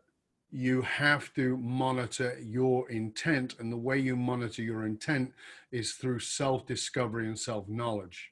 you 0.50 0.82
have 0.82 1.34
to 1.34 1.56
monitor 1.56 2.38
your 2.40 2.88
intent, 2.88 3.56
and 3.58 3.70
the 3.70 3.76
way 3.76 3.98
you 3.98 4.16
monitor 4.16 4.62
your 4.62 4.86
intent 4.86 5.32
is 5.72 5.92
through 5.92 6.20
self 6.20 6.66
discovery 6.66 7.26
and 7.26 7.38
self 7.38 7.68
knowledge. 7.68 8.30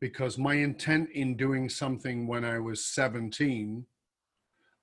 Because 0.00 0.38
my 0.38 0.54
intent 0.54 1.10
in 1.10 1.36
doing 1.36 1.68
something 1.68 2.26
when 2.26 2.44
I 2.44 2.58
was 2.58 2.84
17, 2.84 3.86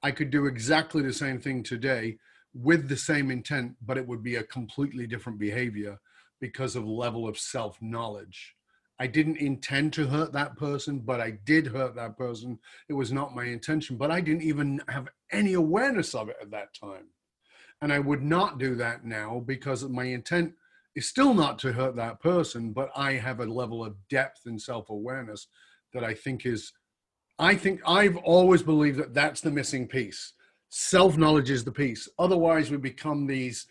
I 0.02 0.12
could 0.12 0.30
do 0.30 0.46
exactly 0.46 1.04
the 1.04 1.14
same 1.14 1.40
thing 1.40 1.64
today 1.64 2.18
with 2.54 2.88
the 2.88 2.98
same 2.98 3.30
intent, 3.30 3.76
but 3.86 3.98
it 3.98 4.08
would 4.08 4.24
be 4.24 4.36
a 4.36 4.44
completely 4.44 5.06
different 5.06 5.38
behavior 5.38 6.00
because 6.40 6.76
of 6.76 6.86
level 6.86 7.28
of 7.28 7.38
self 7.38 7.78
knowledge. 7.82 8.56
I 9.00 9.08
didn't 9.08 9.38
intend 9.38 9.94
to 9.94 10.08
hurt 10.08 10.32
that 10.34 10.56
person, 10.56 11.00
but 11.00 11.20
I 11.20 11.32
did 11.32 11.68
hurt 11.68 11.96
that 11.96 12.18
person. 12.18 12.60
It 12.88 12.94
was 12.94 13.12
not 13.12 13.36
my 13.36 13.46
intention, 13.46 13.98
but 13.98 14.10
I 14.10 14.22
didn't 14.22 14.44
even 14.44 14.82
have 14.88 15.10
any 15.32 15.54
awareness 15.54 16.16
of 16.16 16.30
it 16.30 16.38
at 16.42 16.52
that 16.52 16.74
time. 16.74 17.08
And 17.82 17.92
I 17.92 18.00
would 18.00 18.24
not 18.24 18.58
do 18.58 18.76
that 18.76 19.04
now 19.04 19.44
because 19.46 19.84
my 19.84 20.06
intent 20.06 20.54
is 20.96 21.10
still 21.10 21.34
not 21.34 21.60
to 21.60 21.74
hurt 21.74 21.98
that 21.98 22.22
person, 22.22 22.72
but 22.72 22.90
I 22.96 23.14
have 23.14 23.42
a 23.42 23.46
level 23.46 23.84
of 23.84 23.96
depth 24.10 24.42
and 24.46 24.62
self 24.62 24.90
awareness 24.90 25.48
that 25.94 26.04
I 26.04 26.14
think 26.14 26.46
is, 26.46 26.72
I 27.38 27.56
think 27.56 27.82
I've 27.86 28.16
always 28.18 28.64
believed 28.64 28.98
that 29.00 29.14
that's 29.14 29.42
the 29.42 29.52
missing 29.52 29.88
piece. 29.88 30.34
Self 30.70 31.18
knowledge 31.18 31.50
is 31.50 31.66
the 31.66 31.72
piece. 31.72 32.08
Otherwise, 32.18 32.72
we 32.72 32.78
become 32.78 33.28
these 33.28 33.68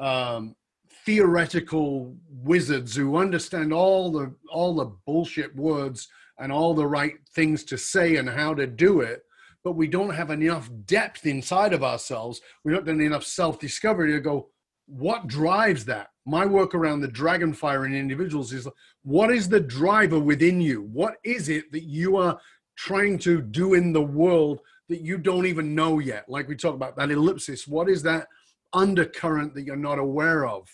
um, 0.00 0.56
theoretical 1.04 2.16
wizards 2.28 2.94
who 2.94 3.16
understand 3.16 3.72
all 3.72 4.10
the 4.10 4.34
all 4.50 4.74
the 4.74 4.92
bullshit 5.06 5.54
words 5.56 6.08
and 6.38 6.50
all 6.52 6.74
the 6.74 6.86
right 6.86 7.14
things 7.34 7.64
to 7.64 7.76
say 7.76 8.16
and 8.16 8.28
how 8.28 8.54
to 8.54 8.66
do 8.66 9.00
it 9.00 9.22
but 9.62 9.72
we 9.72 9.86
don't 9.86 10.14
have 10.14 10.30
enough 10.30 10.70
depth 10.86 11.26
inside 11.26 11.72
of 11.72 11.84
ourselves. 11.84 12.40
We 12.64 12.72
don't 12.72 12.86
have 12.86 13.00
enough 13.00 13.24
self-discovery 13.24 14.12
to 14.12 14.20
go 14.20 14.48
what 14.86 15.28
drives 15.28 15.84
that? 15.84 16.08
My 16.26 16.44
work 16.44 16.74
around 16.74 17.00
the 17.00 17.08
dragon 17.08 17.52
fire 17.52 17.86
in 17.86 17.94
individuals 17.94 18.52
is 18.52 18.66
what 19.04 19.30
is 19.30 19.48
the 19.48 19.60
driver 19.60 20.18
within 20.18 20.60
you? 20.60 20.82
What 20.82 21.14
is 21.22 21.48
it 21.48 21.70
that 21.70 21.84
you 21.84 22.16
are 22.16 22.40
trying 22.76 23.18
to 23.20 23.40
do 23.40 23.74
in 23.74 23.92
the 23.92 24.02
world 24.02 24.60
that 24.88 25.00
you 25.00 25.16
don't 25.16 25.46
even 25.46 25.76
know 25.76 26.00
yet? 26.00 26.28
Like 26.28 26.48
we 26.48 26.56
talked 26.56 26.74
about 26.74 26.96
that 26.96 27.10
ellipsis 27.10 27.68
what 27.68 27.88
is 27.88 28.02
that 28.02 28.26
undercurrent 28.72 29.54
that 29.54 29.62
you're 29.62 29.76
not 29.76 29.98
aware 29.98 30.46
of 30.46 30.68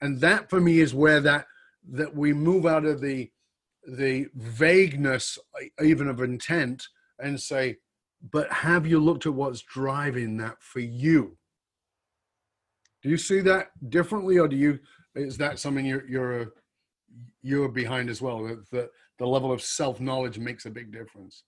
and 0.00 0.20
that 0.20 0.50
for 0.50 0.60
me 0.60 0.80
is 0.80 0.94
where 0.94 1.20
that 1.20 1.46
that 1.90 2.14
we 2.14 2.32
move 2.32 2.66
out 2.66 2.84
of 2.84 3.00
the 3.00 3.30
the 3.86 4.26
vagueness 4.34 5.38
uh, 5.60 5.84
even 5.84 6.08
of 6.08 6.20
intent 6.20 6.86
and 7.18 7.40
say 7.40 7.76
but 8.32 8.50
have 8.50 8.86
you 8.86 8.98
looked 8.98 9.26
at 9.26 9.34
what's 9.34 9.60
driving 9.62 10.36
that 10.38 10.56
for 10.60 10.80
you? 10.80 11.36
Do 13.02 13.10
you 13.10 13.18
see 13.18 13.40
that 13.40 13.68
differently 13.90 14.38
or 14.38 14.48
do 14.48 14.56
you 14.56 14.78
is 15.14 15.36
that 15.38 15.58
something 15.58 15.84
you're 15.84 16.08
you're 16.08 16.42
uh, 16.42 16.46
you're 17.42 17.68
behind 17.68 18.08
as 18.08 18.22
well 18.22 18.42
that 18.44 18.68
the, 18.70 18.90
the 19.18 19.26
level 19.26 19.52
of 19.52 19.62
self-knowledge 19.62 20.38
makes 20.38 20.64
a 20.64 20.70
big 20.70 20.90
difference? 20.90 21.44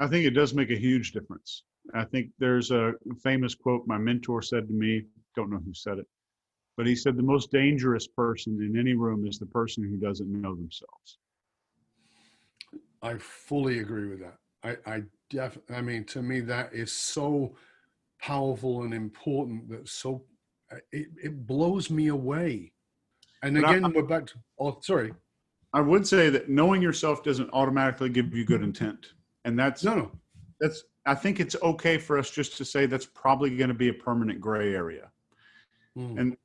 I 0.00 0.06
think 0.06 0.24
it 0.24 0.30
does 0.30 0.54
make 0.54 0.70
a 0.70 0.78
huge 0.78 1.12
difference. 1.12 1.64
I 1.94 2.04
think 2.04 2.30
there's 2.38 2.70
a 2.70 2.92
famous 3.22 3.54
quote 3.54 3.86
my 3.86 3.98
mentor 3.98 4.40
said 4.40 4.68
to 4.68 4.74
me 4.74 5.04
don't 5.34 5.50
know 5.50 5.60
who 5.64 5.74
said 5.74 5.98
it 5.98 6.06
but 6.76 6.86
he 6.86 6.96
said 6.96 7.16
the 7.16 7.22
most 7.22 7.50
dangerous 7.50 8.06
person 8.06 8.60
in 8.60 8.78
any 8.78 8.94
room 8.94 9.26
is 9.26 9.38
the 9.38 9.46
person 9.46 9.84
who 9.84 9.96
doesn't 9.96 10.30
know 10.30 10.54
themselves. 10.54 11.18
I 13.02 13.18
fully 13.18 13.80
agree 13.80 14.08
with 14.08 14.20
that. 14.20 14.38
I, 14.64 14.94
I 14.94 15.02
def, 15.28 15.58
I 15.70 15.82
mean, 15.82 16.04
to 16.06 16.22
me, 16.22 16.40
that 16.40 16.72
is 16.72 16.90
so 16.90 17.54
powerful 18.20 18.82
and 18.82 18.94
important. 18.94 19.68
That 19.68 19.88
so 19.88 20.24
it, 20.90 21.08
it 21.22 21.46
blows 21.46 21.90
me 21.90 22.08
away. 22.08 22.72
And 23.42 23.58
again, 23.58 23.84
I, 23.84 23.88
we're 23.88 24.02
back 24.02 24.26
to. 24.28 24.34
Oh, 24.58 24.78
sorry. 24.80 25.12
I 25.74 25.80
would 25.80 26.06
say 26.06 26.30
that 26.30 26.48
knowing 26.48 26.80
yourself 26.80 27.22
doesn't 27.22 27.50
automatically 27.52 28.08
give 28.08 28.34
you 28.34 28.44
good 28.44 28.62
intent, 28.62 29.12
and 29.44 29.58
that's 29.58 29.84
no, 29.84 29.94
no. 29.94 30.12
That's. 30.60 30.84
I 31.06 31.14
think 31.14 31.38
it's 31.38 31.54
okay 31.62 31.98
for 31.98 32.16
us 32.16 32.30
just 32.30 32.56
to 32.56 32.64
say 32.64 32.86
that's 32.86 33.04
probably 33.04 33.54
going 33.54 33.68
to 33.68 33.74
be 33.74 33.90
a 33.90 33.92
permanent 33.92 34.40
gray 34.40 34.74
area. 34.74 35.10
Mm. 35.98 36.18
And 36.18 36.36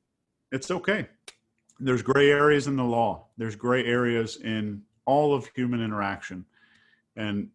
it's 0.52 0.70
okay. 0.70 1.06
There's 1.78 2.02
gray 2.02 2.30
areas 2.30 2.66
in 2.66 2.76
the 2.76 2.84
law. 2.84 3.26
There's 3.36 3.56
gray 3.56 3.84
areas 3.84 4.36
in 4.36 4.82
all 5.06 5.34
of 5.34 5.48
human 5.54 5.82
interaction. 5.82 6.44
And 7.16 7.48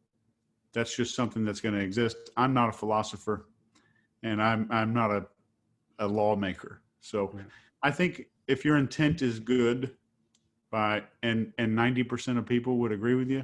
that's 0.73 0.95
just 0.95 1.15
something 1.15 1.45
that's 1.45 1.61
going 1.61 1.75
to 1.75 1.81
exist. 1.81 2.17
I'm 2.35 2.53
not 2.53 2.69
a 2.69 2.71
philosopher 2.71 3.47
and 4.23 4.41
I'm 4.41 4.67
I'm 4.71 4.93
not 4.93 5.11
a 5.11 5.25
a 5.99 6.07
lawmaker. 6.07 6.81
So 6.99 7.39
I 7.83 7.91
think 7.91 8.25
if 8.47 8.65
your 8.65 8.77
intent 8.77 9.21
is 9.21 9.39
good 9.39 9.91
by 10.71 11.03
and 11.23 11.53
and 11.57 11.77
90% 11.77 12.37
of 12.37 12.45
people 12.45 12.77
would 12.79 12.91
agree 12.91 13.15
with 13.15 13.29
you. 13.29 13.43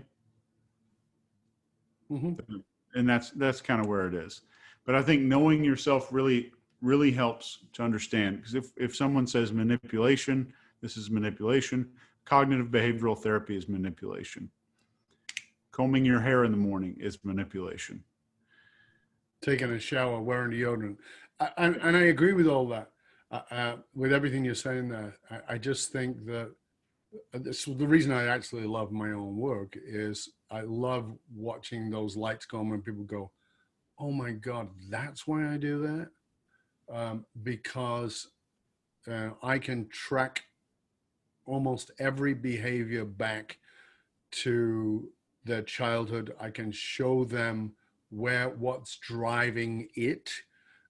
Mm-hmm. 2.11 2.57
And 2.95 3.07
that's 3.07 3.29
that's 3.31 3.61
kind 3.61 3.79
of 3.79 3.87
where 3.87 4.07
it 4.07 4.13
is. 4.13 4.41
But 4.85 4.95
I 4.95 5.01
think 5.01 5.21
knowing 5.21 5.63
yourself 5.63 6.11
really 6.11 6.51
really 6.81 7.11
helps 7.11 7.59
to 7.73 7.83
understand 7.83 8.37
because 8.37 8.55
if, 8.55 8.71
if 8.75 8.95
someone 8.95 9.27
says 9.27 9.51
manipulation, 9.51 10.51
this 10.81 10.97
is 10.97 11.11
manipulation. 11.11 11.89
Cognitive 12.25 12.67
behavioral 12.67 13.17
therapy 13.17 13.55
is 13.55 13.69
manipulation. 13.69 14.49
Combing 15.71 16.05
your 16.05 16.19
hair 16.19 16.43
in 16.43 16.51
the 16.51 16.57
morning 16.57 16.97
is 16.99 17.19
manipulation. 17.23 18.03
Taking 19.41 19.71
a 19.71 19.79
shower, 19.79 20.21
wearing 20.21 20.51
deodorant. 20.51 20.97
I, 21.39 21.49
I, 21.57 21.65
and 21.67 21.97
I 21.97 22.03
agree 22.03 22.33
with 22.33 22.47
all 22.47 22.67
that, 22.69 22.89
uh, 23.31 23.41
uh, 23.51 23.75
with 23.95 24.11
everything 24.11 24.43
you're 24.43 24.55
saying 24.55 24.89
there. 24.89 25.15
I, 25.29 25.53
I 25.53 25.57
just 25.57 25.91
think 25.91 26.25
that 26.25 26.51
uh, 27.33 27.39
this, 27.39 27.65
the 27.65 27.87
reason 27.87 28.11
I 28.11 28.25
actually 28.25 28.65
love 28.65 28.91
my 28.91 29.11
own 29.11 29.37
work 29.37 29.77
is 29.83 30.29
I 30.49 30.61
love 30.61 31.11
watching 31.33 31.89
those 31.89 32.15
lights 32.15 32.45
go 32.45 32.59
on 32.59 32.69
when 32.69 32.81
people 32.81 33.03
go, 33.03 33.31
oh 33.99 34.11
my 34.11 34.31
God, 34.31 34.69
that's 34.89 35.27
why 35.27 35.51
I 35.51 35.57
do 35.57 35.81
that 35.83 36.09
um, 36.91 37.25
because 37.43 38.27
uh, 39.09 39.29
I 39.41 39.59
can 39.59 39.87
track 39.89 40.43
almost 41.45 41.91
every 41.99 42.33
behavior 42.33 43.05
back 43.05 43.57
to 44.31 45.09
their 45.43 45.61
childhood. 45.63 46.33
I 46.39 46.49
can 46.49 46.71
show 46.71 47.23
them 47.23 47.73
where 48.09 48.49
what's 48.49 48.97
driving 48.97 49.87
it, 49.95 50.31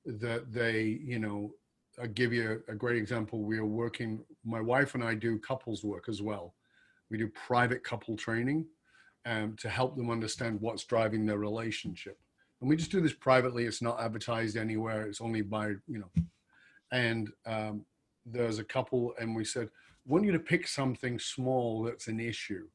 that 0.05 0.51
they, 0.51 0.99
you 1.03 1.19
know, 1.19 1.53
I'll 2.01 2.07
give 2.07 2.33
you 2.33 2.63
a, 2.67 2.71
a 2.71 2.75
great 2.75 2.97
example. 2.97 3.43
We 3.43 3.57
are 3.57 3.65
working, 3.65 4.23
my 4.43 4.61
wife 4.61 4.95
and 4.95 5.03
I 5.03 5.13
do 5.13 5.37
couples 5.37 5.83
work 5.83 6.09
as 6.09 6.21
well. 6.21 6.55
We 7.09 7.17
do 7.17 7.27
private 7.29 7.83
couple 7.83 8.15
training 8.15 8.65
um, 9.25 9.55
to 9.57 9.69
help 9.69 9.95
them 9.95 10.09
understand 10.09 10.59
what's 10.61 10.83
driving 10.83 11.25
their 11.25 11.37
relationship. 11.37 12.17
And 12.62 12.69
we 12.69 12.76
just 12.76 12.91
do 12.91 13.02
this 13.02 13.13
privately. 13.13 13.65
It's 13.65 13.82
not 13.82 14.00
advertised 14.00 14.56
anywhere. 14.56 15.08
It's 15.08 15.19
only 15.19 15.41
by, 15.41 15.69
you 15.88 16.00
know, 16.00 16.24
and 16.91 17.32
um, 17.45 17.86
there's 18.26 18.60
a 18.60 18.63
couple 18.63 19.13
and 19.19 19.36
we 19.36 19.43
said, 19.43 19.69
want 20.06 20.26
you 20.26 20.32
to 20.32 20.39
pick 20.39 20.67
something 20.67 21.17
small 21.19 21.84
that's 21.84 22.08
an 22.08 22.19
issue. 22.19 22.67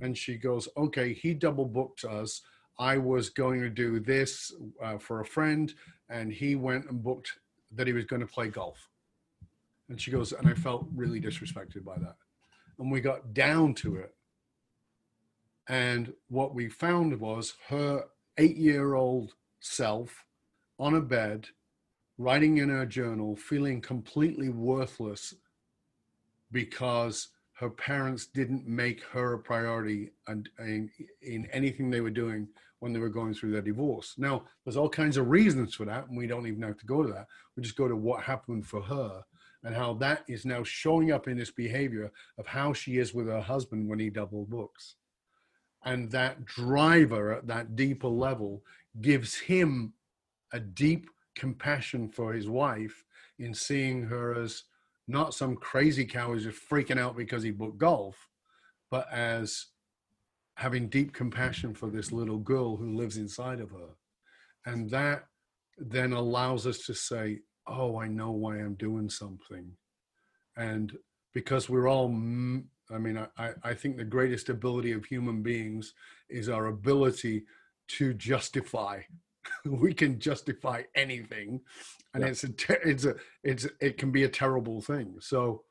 And 0.00 0.16
she 0.16 0.36
goes, 0.36 0.68
okay, 0.76 1.12
he 1.12 1.34
double 1.34 1.64
booked 1.64 2.04
us. 2.04 2.42
I 2.78 2.96
was 2.96 3.30
going 3.30 3.60
to 3.60 3.70
do 3.70 4.00
this 4.00 4.52
uh, 4.82 4.98
for 4.98 5.20
a 5.20 5.24
friend 5.24 5.72
and 6.08 6.32
he 6.32 6.56
went 6.56 6.90
and 6.90 7.02
booked 7.02 7.38
that 7.72 7.86
he 7.86 7.92
was 7.92 8.04
going 8.04 8.20
to 8.20 8.26
play 8.26 8.48
golf. 8.48 8.88
And 9.88 10.00
she 10.00 10.10
goes, 10.10 10.32
and 10.32 10.48
I 10.48 10.54
felt 10.54 10.86
really 10.94 11.20
disrespected 11.20 11.84
by 11.84 11.98
that. 11.98 12.16
And 12.78 12.90
we 12.90 13.00
got 13.00 13.34
down 13.34 13.74
to 13.74 13.96
it. 13.96 14.14
And 15.68 16.12
what 16.28 16.54
we 16.54 16.68
found 16.68 17.18
was 17.20 17.54
her 17.68 18.04
eight 18.38 18.56
year 18.56 18.94
old 18.94 19.32
self 19.60 20.24
on 20.78 20.94
a 20.94 21.00
bed, 21.00 21.46
writing 22.18 22.58
in 22.58 22.68
her 22.68 22.86
journal, 22.86 23.36
feeling 23.36 23.80
completely 23.80 24.48
worthless 24.48 25.34
because 26.52 27.28
her 27.54 27.70
parents 27.70 28.26
didn't 28.26 28.66
make 28.66 29.02
her 29.04 29.34
a 29.34 29.38
priority 29.38 30.10
and 30.28 30.48
in, 30.58 30.90
in 31.22 31.46
anything 31.52 31.90
they 31.90 32.00
were 32.00 32.10
doing 32.10 32.48
when 32.78 32.92
they 32.92 32.98
were 32.98 33.10
going 33.10 33.34
through 33.34 33.52
their 33.52 33.60
divorce. 33.60 34.14
Now, 34.16 34.44
there's 34.64 34.78
all 34.78 34.88
kinds 34.88 35.18
of 35.18 35.28
reasons 35.28 35.74
for 35.74 35.84
that, 35.84 36.08
and 36.08 36.16
we 36.16 36.26
don't 36.26 36.46
even 36.46 36.62
have 36.62 36.78
to 36.78 36.86
go 36.86 37.02
to 37.02 37.12
that. 37.12 37.26
We 37.54 37.62
just 37.62 37.76
go 37.76 37.86
to 37.86 37.96
what 37.96 38.22
happened 38.22 38.66
for 38.66 38.80
her 38.80 39.22
and 39.62 39.74
how 39.74 39.92
that 39.94 40.24
is 40.26 40.46
now 40.46 40.62
showing 40.62 41.12
up 41.12 41.28
in 41.28 41.36
this 41.36 41.50
behavior 41.50 42.10
of 42.38 42.46
how 42.46 42.72
she 42.72 42.96
is 42.96 43.12
with 43.12 43.26
her 43.26 43.42
husband 43.42 43.86
when 43.86 43.98
he 43.98 44.08
double 44.08 44.46
books. 44.46 44.96
And 45.84 46.10
that 46.10 46.44
driver 46.44 47.32
at 47.32 47.46
that 47.46 47.74
deeper 47.74 48.08
level 48.08 48.62
gives 49.00 49.38
him 49.38 49.94
a 50.52 50.60
deep 50.60 51.08
compassion 51.34 52.08
for 52.08 52.32
his 52.32 52.48
wife 52.48 53.04
in 53.38 53.54
seeing 53.54 54.02
her 54.02 54.34
as 54.34 54.64
not 55.08 55.34
some 55.34 55.56
crazy 55.56 56.04
cow 56.04 56.28
who's 56.28 56.44
just 56.44 56.68
freaking 56.68 56.98
out 56.98 57.16
because 57.16 57.42
he 57.42 57.50
booked 57.50 57.78
golf, 57.78 58.28
but 58.90 59.10
as 59.12 59.66
having 60.54 60.88
deep 60.88 61.12
compassion 61.12 61.74
for 61.74 61.88
this 61.88 62.12
little 62.12 62.38
girl 62.38 62.76
who 62.76 62.94
lives 62.94 63.16
inside 63.16 63.60
of 63.60 63.70
her. 63.70 63.96
And 64.66 64.90
that 64.90 65.24
then 65.78 66.12
allows 66.12 66.66
us 66.66 66.80
to 66.80 66.94
say, 66.94 67.38
oh, 67.66 67.98
I 67.98 68.08
know 68.08 68.32
why 68.32 68.58
I'm 68.58 68.74
doing 68.74 69.08
something. 69.08 69.72
And 70.56 70.92
because 71.32 71.68
we're 71.68 71.88
all, 71.88 72.08
I 72.92 72.98
mean, 72.98 73.26
I, 73.38 73.50
I 73.62 73.74
think 73.74 73.96
the 73.96 74.04
greatest 74.04 74.48
ability 74.48 74.92
of 74.92 75.04
human 75.04 75.42
beings 75.42 75.94
is 76.28 76.48
our 76.48 76.66
ability 76.66 77.44
to 77.88 78.14
justify. 78.14 79.02
we 79.64 79.94
can 79.94 80.18
justify 80.18 80.82
anything, 80.94 81.60
and 82.14 82.22
yeah. 82.22 82.30
it's 82.30 82.44
a, 82.44 82.50
it's 82.88 83.04
a, 83.04 83.14
it's 83.42 83.66
it 83.80 83.98
can 83.98 84.10
be 84.10 84.24
a 84.24 84.28
terrible 84.28 84.80
thing. 84.80 85.16
So 85.20 85.64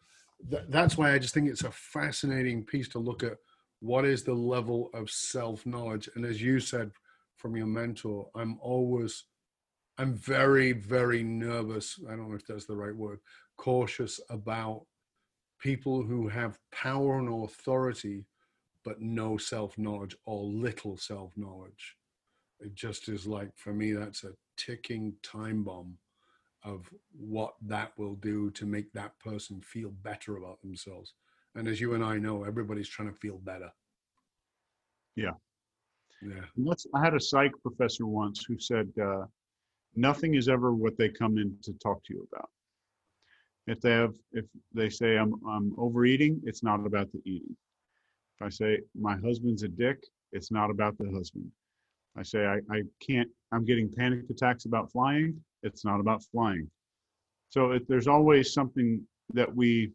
th- 0.49 0.63
that's 0.69 0.97
why 0.97 1.13
I 1.13 1.19
just 1.19 1.33
think 1.33 1.49
it's 1.49 1.63
a 1.63 1.71
fascinating 1.71 2.63
piece 2.65 2.89
to 2.89 2.99
look 2.99 3.23
at. 3.23 3.37
What 3.81 4.03
is 4.03 4.23
the 4.23 4.33
level 4.33 4.89
of 4.93 5.09
self 5.09 5.65
knowledge? 5.65 6.09
And 6.15 6.25
as 6.25 6.41
you 6.41 6.59
said 6.59 6.91
from 7.37 7.55
your 7.55 7.67
mentor, 7.67 8.27
I'm 8.35 8.57
always 8.61 9.23
I'm 9.99 10.15
very, 10.15 10.71
very 10.71 11.23
nervous. 11.23 11.99
I 12.07 12.15
don't 12.15 12.29
know 12.29 12.35
if 12.35 12.47
that's 12.47 12.65
the 12.65 12.75
right 12.75 12.95
word, 12.95 13.19
cautious 13.57 14.21
about 14.29 14.85
people 15.59 16.01
who 16.01 16.27
have 16.27 16.59
power 16.71 17.19
and 17.19 17.43
authority, 17.43 18.25
but 18.83 19.01
no 19.01 19.37
self 19.37 19.77
knowledge 19.77 20.15
or 20.25 20.43
little 20.43 20.97
self 20.97 21.31
knowledge. 21.35 21.95
It 22.59 22.73
just 22.75 23.07
is 23.07 23.25
like, 23.25 23.51
for 23.55 23.73
me, 23.73 23.93
that's 23.93 24.23
a 24.23 24.33
ticking 24.57 25.13
time 25.23 25.63
bomb 25.63 25.97
of 26.63 26.89
what 27.17 27.53
that 27.61 27.93
will 27.97 28.15
do 28.15 28.51
to 28.51 28.65
make 28.65 28.91
that 28.91 29.17
person 29.19 29.61
feel 29.61 29.91
better 30.03 30.37
about 30.37 30.61
themselves. 30.61 31.13
And 31.55 31.67
as 31.67 31.79
you 31.79 31.93
and 31.93 32.03
I 32.03 32.17
know, 32.17 32.43
everybody's 32.43 32.89
trying 32.89 33.11
to 33.11 33.19
feel 33.19 33.37
better. 33.37 33.71
Yeah. 35.15 35.31
Yeah. 36.21 36.73
I 36.93 37.03
had 37.03 37.15
a 37.15 37.19
psych 37.19 37.51
professor 37.61 38.05
once 38.05 38.43
who 38.45 38.59
said, 38.59 38.89
uh, 39.01 39.25
nothing 39.95 40.35
is 40.35 40.49
ever 40.49 40.73
what 40.73 40.97
they 40.97 41.09
come 41.09 41.37
in 41.37 41.55
to 41.63 41.73
talk 41.73 42.03
to 42.05 42.13
you 42.13 42.27
about. 42.31 42.49
If 43.69 43.81
they 43.81 43.91
have, 43.91 44.15
if 44.31 44.45
they 44.73 44.89
say 44.89 45.15
I'm, 45.15 45.35
I'm 45.47 45.75
overeating, 45.77 46.41
it's 46.43 46.63
not 46.63 46.83
about 46.83 47.11
the 47.11 47.21
eating. 47.23 47.55
If 48.35 48.47
I 48.47 48.49
say 48.49 48.79
my 48.99 49.15
husband's 49.17 49.61
a 49.61 49.67
dick, 49.67 50.03
it's 50.31 50.51
not 50.51 50.71
about 50.71 50.97
the 50.97 51.11
husband. 51.11 51.51
I 52.17 52.23
say 52.23 52.47
I, 52.47 52.61
I 52.71 52.81
can't, 52.99 53.29
I'm 53.51 53.65
getting 53.65 53.87
panic 53.95 54.25
attacks 54.31 54.65
about 54.65 54.91
flying, 54.91 55.39
it's 55.61 55.85
not 55.85 55.99
about 55.99 56.23
flying. 56.31 56.67
So 57.49 57.77
there's 57.87 58.07
always 58.07 58.53
something 58.53 59.01
that 59.35 59.55
we, 59.55 59.91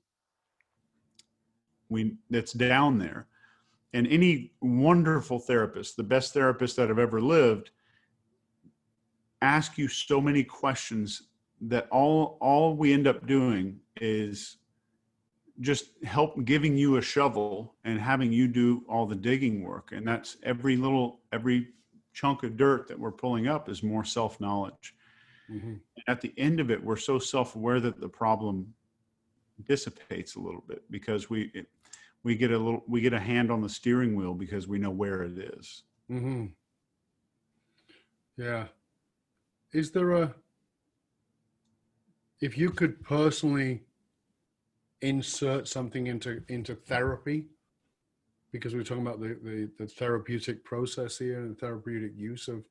we 1.89 2.15
that's 2.31 2.53
down 2.53 2.97
there. 2.99 3.27
And 3.93 4.07
any 4.07 4.53
wonderful 4.61 5.41
therapist, 5.41 5.97
the 5.97 6.05
best 6.05 6.33
therapist 6.33 6.77
that 6.77 6.89
have 6.91 7.01
ever 7.01 7.21
lived, 7.21 7.71
ask 9.43 9.79
you 9.79 9.89
so 9.89 10.21
many 10.21 10.45
questions 10.45 11.23
that 11.61 11.89
all 11.91 12.37
all 12.41 12.77
we 12.77 12.93
end 12.93 13.07
up 13.07 13.27
doing 13.27 13.81
is 14.01 14.59
just 15.61 15.91
help 16.03 16.45
giving 16.45 16.77
you 16.77 16.97
a 16.97 17.03
shovel 17.03 17.75
and 17.85 18.01
having 18.01 18.33
you 18.33 18.49
do 18.49 18.83
all 18.89 19.07
the 19.07 19.15
digging 19.15 19.63
work 19.63 19.93
and 19.93 20.07
that's 20.07 20.37
every 20.43 20.77
little 20.77 21.21
every 21.33 21.69
chunk 22.13 22.43
of 22.43 22.57
dirt 22.57 22.89
that 22.89 22.99
we're 22.99 23.13
pulling 23.13 23.47
up 23.47 23.69
is 23.69 23.83
more 23.83 24.05
self-knowledge 24.05 24.95
mm-hmm. 25.51 25.75
at 26.09 26.21
the 26.21 26.33
end 26.37 26.59
of 26.59 26.71
it 26.71 26.83
we're 26.83 26.97
so 26.97 27.19
self-aware 27.19 27.81
that 27.81 28.01
the 28.01 28.09
problem 28.09 28.75
dissipates 29.67 30.35
a 30.35 30.41
little 30.41 30.65
bit 30.67 30.83
because 30.91 31.31
we 31.31 31.51
it, 31.55 31.67
we 32.25 32.35
get 32.35 32.51
a 32.51 32.59
little 32.59 32.83
we 32.89 33.01
get 33.01 33.13
a 33.13 33.21
hand 33.21 33.51
on 33.51 33.61
the 33.61 33.69
steering 33.69 34.17
wheel 34.17 34.35
because 34.35 34.67
we 34.67 34.79
know 34.79 34.91
where 34.91 35.23
it 35.23 35.39
is. 35.39 35.85
Mm-hmm. 36.11 36.47
yeah 38.37 38.67
is 39.73 39.91
there 39.93 40.13
a 40.13 40.35
if 42.45 42.59
you 42.59 42.69
could 42.69 43.03
personally 43.03 43.81
insert 45.01 45.67
something 45.67 46.09
into 46.09 46.43
into 46.49 46.75
therapy 46.75 47.47
because 48.53 48.75
we're 48.75 48.85
talking 48.85 49.07
about 49.07 49.19
the, 49.19 49.39
the, 49.43 49.71
the 49.79 49.87
therapeutic 49.87 50.63
process 50.63 51.17
here 51.17 51.41
and 51.41 51.57
the 51.57 51.59
therapeutic 51.59 52.13
use 52.15 52.47
of 52.49 52.63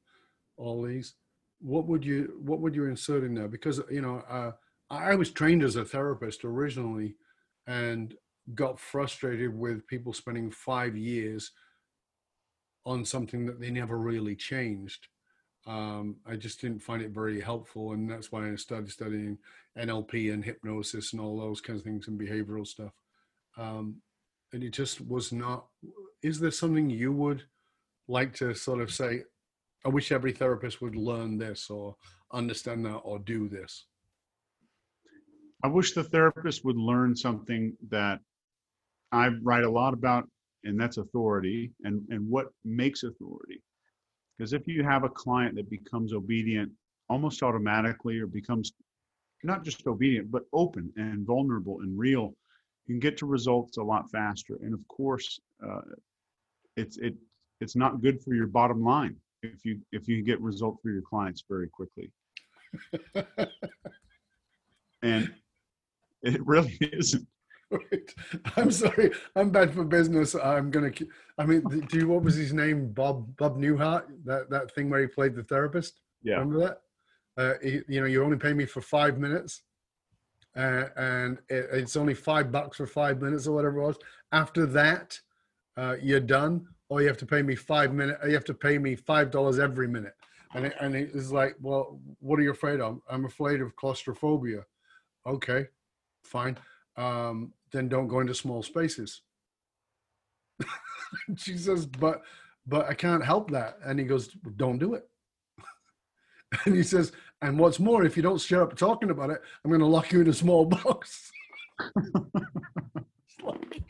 all 0.58 0.84
these 0.84 1.16
what 1.60 1.88
would 1.88 2.06
you 2.06 2.40
what 2.46 2.60
would 2.60 2.76
you 2.76 2.86
insert 2.86 3.24
in 3.24 3.34
there? 3.34 3.48
Because 3.48 3.82
you 3.90 4.02
know 4.02 4.24
uh, 4.30 4.52
i 4.92 5.16
was 5.16 5.32
trained 5.32 5.64
as 5.64 5.76
a 5.76 5.84
therapist 5.84 6.46
originally 6.46 7.16
and 7.66 8.14
got 8.54 8.80
frustrated 8.80 9.58
with 9.58 9.88
people 9.88 10.14
spending 10.14 10.52
five 10.52 10.96
years 10.96 11.52
on 12.86 13.04
something 13.04 13.48
that 13.48 13.60
they 13.60 13.72
never 13.72 13.98
really 13.98 14.36
changed 14.36 15.08
um, 15.66 16.18
I 16.26 16.36
just 16.36 16.60
didn't 16.60 16.82
find 16.82 17.02
it 17.02 17.12
very 17.12 17.40
helpful, 17.40 17.94
and 17.94 18.10
that's 18.10 18.32
why 18.32 18.52
I 18.52 18.56
started 18.56 18.92
studying 18.92 19.38
NLP 19.78 20.34
and 20.34 20.44
hypnosis 20.44 21.14
and 21.14 21.22
all 21.22 21.40
those 21.40 21.62
kinds 21.62 21.80
of 21.80 21.86
things 21.86 22.08
and 22.08 22.20
behavioral 22.20 22.68
stuff. 22.68 22.92
Um, 23.58 23.96
and 24.52 24.64
it 24.64 24.72
just 24.72 25.00
was 25.02 25.32
not. 25.32 25.66
Is 26.22 26.40
there 26.40 26.52
something 26.52 26.90
you 26.90 27.12
would 27.14 27.44
like 28.08 28.34
to 28.36 28.54
sort 28.54 28.82
of 28.82 28.92
say? 28.92 29.24
I 29.86 29.90
wish 29.90 30.12
every 30.12 30.34
therapist 30.34 30.82
would 30.82 30.96
learn 30.96 31.38
this 31.38 31.70
or 31.70 31.96
understand 32.32 32.86
that 32.86 32.98
or 32.98 33.20
do 33.20 33.48
this. 33.48 33.86
I 35.64 35.68
wish 35.68 35.94
the 35.94 36.04
therapist 36.04 36.66
would 36.66 36.78
learn 36.78 37.16
something 37.16 37.76
that 37.90 38.20
I 39.14 39.30
write 39.44 39.64
a 39.64 39.70
lot 39.70 39.94
about, 39.94 40.28
and 40.66 40.80
that's 40.80 40.98
authority 40.98 41.72
and, 41.84 42.02
and 42.10 42.30
what 42.30 42.48
makes 42.66 43.04
authority 43.04 43.64
because 44.44 44.52
if 44.52 44.68
you 44.68 44.84
have 44.84 45.06
a 45.06 45.10
client 45.10 45.56
that 45.56 45.70
becomes 45.70 46.12
obedient 46.12 46.70
almost 47.10 47.42
automatically 47.44 48.20
or 48.20 48.28
becomes 48.28 48.74
not 49.42 49.64
just 49.64 49.88
obedient, 49.88 50.30
but 50.30 50.44
open 50.52 50.92
and 50.98 51.26
vulnerable 51.26 51.80
and 51.80 51.98
real, 51.98 52.36
you 52.86 52.96
can 52.96 53.00
get 53.00 53.16
to 53.18 53.26
results 53.26 53.78
a 53.78 53.82
lot 53.82 54.12
faster. 54.12 54.60
And 54.62 54.74
of 54.74 54.86
course, 54.90 55.40
uh, 55.66 55.80
it's 56.76 56.98
it 56.98 57.16
it's 57.62 57.78
not 57.78 58.02
good 58.02 58.22
for 58.22 58.34
your 58.34 58.48
bottom 58.48 58.84
line 58.84 59.16
if 59.44 59.64
you 59.64 59.80
if 59.94 60.10
you 60.10 60.22
get 60.22 60.42
results 60.42 60.82
for 60.84 60.92
your 60.92 61.04
clients 61.04 61.46
very 61.48 61.70
quickly. 61.70 62.12
and 65.04 65.34
it 66.22 66.46
really 66.46 66.78
isn't. 66.82 67.26
I'm 68.56 68.72
sorry. 68.72 69.12
I'm 69.36 69.50
bad 69.52 69.74
for 69.74 69.84
business. 69.84 70.36
I'm 70.36 70.72
gonna. 70.72 70.92
I 71.38 71.46
mean, 71.46 71.62
do 71.90 71.98
you? 71.98 72.08
What 72.08 72.24
was 72.24 72.36
his 72.36 72.54
name? 72.54 72.92
Bob 72.94 73.36
Bob 73.38 73.58
Newhart. 73.58 74.06
That 74.26 74.50
that 74.50 74.74
thing 74.76 74.90
where 74.90 75.02
he 75.02 75.08
played 75.08 75.36
the 75.36 75.44
therapist. 75.44 76.00
Yeah. 76.24 76.36
Remember 76.36 76.60
that? 76.60 76.82
Uh, 77.36 77.54
he, 77.64 77.82
you 77.88 78.00
know, 78.02 78.08
you 78.08 78.24
only 78.24 78.38
pay 78.38 78.54
me 78.54 78.66
for 78.66 78.82
five 78.82 79.18
minutes. 79.18 79.64
uh, 80.56 80.86
and 80.98 81.40
it, 81.50 81.68
it's 81.72 81.96
only 81.96 82.14
five 82.14 82.52
bucks 82.52 82.78
for 82.78 82.88
five 82.88 83.22
minutes 83.22 83.48
or 83.48 83.54
whatever 83.56 83.80
it 83.80 83.88
was. 83.88 83.98
After 84.32 84.66
that, 84.68 85.20
uh, 85.78 85.96
you're 86.02 86.20
done, 86.20 86.68
or 86.90 87.02
you 87.02 87.08
have 87.08 87.18
to 87.18 87.26
pay 87.26 87.42
me 87.42 87.56
five 87.56 87.94
minute. 87.94 88.18
You 88.26 88.34
have 88.34 88.46
to 88.46 88.54
pay 88.54 88.78
me 88.78 88.96
five 88.96 89.32
dollars 89.32 89.60
every 89.60 89.88
minute. 89.88 90.14
And 90.56 90.68
it, 90.68 90.76
and 90.80 90.96
it's 90.96 91.32
like, 91.32 91.56
well, 91.62 92.00
what 92.20 92.38
are 92.40 92.44
you 92.44 92.52
afraid 92.52 92.80
of? 92.80 93.00
I'm 93.10 93.26
afraid 93.26 93.62
of 93.62 93.76
claustrophobia. 93.76 94.64
Okay, 95.26 95.66
fine. 96.24 96.58
Um, 96.96 97.54
then 97.74 97.90
don't 97.90 98.08
go 98.08 98.20
into 98.20 98.34
small 98.34 98.64
spaces. 98.64 99.22
she 101.38 101.58
says, 101.58 101.86
but 101.86 102.22
but 102.66 102.88
I 102.88 102.94
can't 102.94 103.26
help 103.26 103.52
that. 103.52 103.78
And 103.84 104.00
he 104.00 104.06
goes, 104.06 104.30
don't 104.56 104.78
do 104.78 104.94
it. 104.94 105.08
and 106.66 106.76
he 106.76 106.84
says, 106.84 107.12
and 107.42 107.60
what's 107.60 107.80
more, 107.80 108.06
if 108.06 108.16
you 108.16 108.24
don't 108.24 108.40
shut 108.40 108.62
up 108.62 108.78
talking 108.78 109.10
about 109.10 109.30
it, 109.30 109.42
I'm 109.64 109.72
going 109.72 109.82
to 109.82 109.86
lock 109.86 110.12
you 110.14 110.22
in 110.22 110.30
a 110.30 110.34
small 110.34 110.66
box. 110.84 111.30
like, 113.44 113.84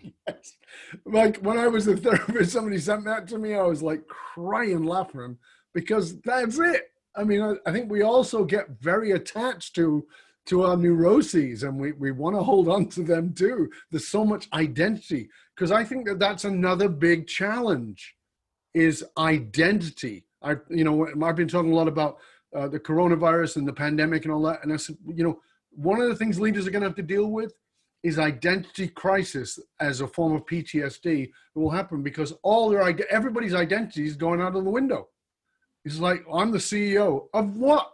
like 1.06 1.38
when 1.38 1.60
I 1.60 1.68
was 1.68 1.88
a 1.88 1.96
therapist, 1.96 2.54
somebody 2.54 2.80
sent 2.80 3.06
that 3.06 3.28
to 3.28 3.38
me. 3.38 3.54
I 3.54 3.62
was 3.62 3.84
like 3.84 4.08
crying, 4.08 4.84
laughing 4.84 5.38
because 5.76 6.20
that's 6.22 6.58
it. 6.58 6.90
I 7.16 7.24
mean, 7.24 7.42
I, 7.42 7.54
I 7.68 7.72
think 7.72 7.92
we 7.92 8.02
also 8.02 8.44
get 8.44 8.70
very 8.82 9.12
attached 9.12 9.76
to 9.76 10.08
to 10.46 10.64
our 10.64 10.78
neuroses 10.78 11.64
and 11.64 11.80
we, 11.80 11.92
we 11.94 12.12
want 12.12 12.36
to 12.36 12.44
hold 12.44 12.68
on 12.68 12.88
to 12.90 13.04
them 13.04 13.34
too. 13.34 13.70
There's 13.92 14.08
so 14.08 14.26
much 14.26 14.48
identity 14.54 15.30
because 15.56 15.72
i 15.72 15.84
think 15.84 16.08
that 16.08 16.20
that's 16.20 16.46
another 16.46 16.90
big 16.90 17.28
challenge 17.28 18.16
is 18.74 19.04
identity. 19.18 20.26
I 20.42 20.56
you 20.70 20.84
know 20.84 21.08
i've 21.24 21.36
been 21.36 21.48
talking 21.48 21.72
a 21.72 21.76
lot 21.76 21.88
about 21.88 22.18
uh, 22.56 22.68
the 22.68 22.80
coronavirus 22.80 23.58
and 23.58 23.68
the 23.68 23.74
pandemic 23.74 24.26
and 24.26 24.34
all 24.34 24.42
that 24.44 24.64
and 24.64 24.74
i 24.74 24.78
said 24.78 24.98
you 25.08 25.24
know 25.24 25.40
one 25.72 26.02
of 26.02 26.10
the 26.10 26.16
things 26.16 26.40
leaders 26.40 26.68
are 26.68 26.72
going 26.72 26.82
to 26.82 26.90
have 26.90 26.96
to 26.98 27.02
deal 27.02 27.28
with 27.32 27.54
is 28.04 28.20
identity 28.20 28.88
crisis 28.90 29.58
as 29.80 30.02
a 30.02 30.08
form 30.08 30.34
of 30.34 30.46
ptsd 30.46 31.32
that 31.54 31.60
will 31.60 31.70
happen 31.70 32.02
because 32.02 32.34
all 32.44 32.70
their 32.70 32.84
everybody's 33.10 33.54
identity 33.54 34.06
is 34.06 34.16
going 34.16 34.42
out 34.42 34.56
of 34.56 34.64
the 34.64 34.70
window. 34.70 35.08
He's 35.84 36.00
like, 36.00 36.24
I'm 36.34 36.52
the 36.52 36.58
CEO 36.58 37.28
of 37.34 37.58
what? 37.58 37.93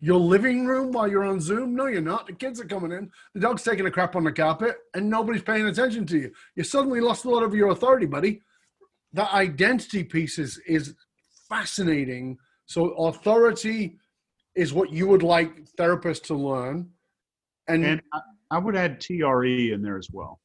Your 0.00 0.20
living 0.20 0.66
room 0.66 0.92
while 0.92 1.08
you're 1.08 1.24
on 1.24 1.40
Zoom? 1.40 1.74
No, 1.74 1.86
you're 1.86 2.00
not. 2.00 2.26
The 2.26 2.32
kids 2.32 2.60
are 2.60 2.64
coming 2.64 2.92
in. 2.92 3.10
The 3.34 3.40
dog's 3.40 3.64
taking 3.64 3.86
a 3.86 3.90
crap 3.90 4.14
on 4.14 4.24
the 4.24 4.32
carpet, 4.32 4.76
and 4.94 5.10
nobody's 5.10 5.42
paying 5.42 5.66
attention 5.66 6.06
to 6.06 6.18
you. 6.18 6.32
You 6.54 6.62
suddenly 6.62 7.00
lost 7.00 7.24
a 7.24 7.30
lot 7.30 7.42
of 7.42 7.54
your 7.54 7.70
authority, 7.70 8.06
buddy. 8.06 8.42
That 9.12 9.32
identity 9.32 10.04
piece 10.04 10.38
is, 10.38 10.58
is 10.66 10.94
fascinating. 11.48 12.38
So, 12.66 12.90
authority 12.92 13.98
is 14.54 14.72
what 14.72 14.92
you 14.92 15.08
would 15.08 15.22
like 15.22 15.64
therapists 15.78 16.24
to 16.24 16.34
learn. 16.34 16.90
And, 17.66 17.84
and 17.84 18.02
I 18.50 18.58
would 18.58 18.76
add 18.76 19.00
TRE 19.00 19.72
in 19.72 19.82
there 19.82 19.98
as 19.98 20.08
well. 20.12 20.40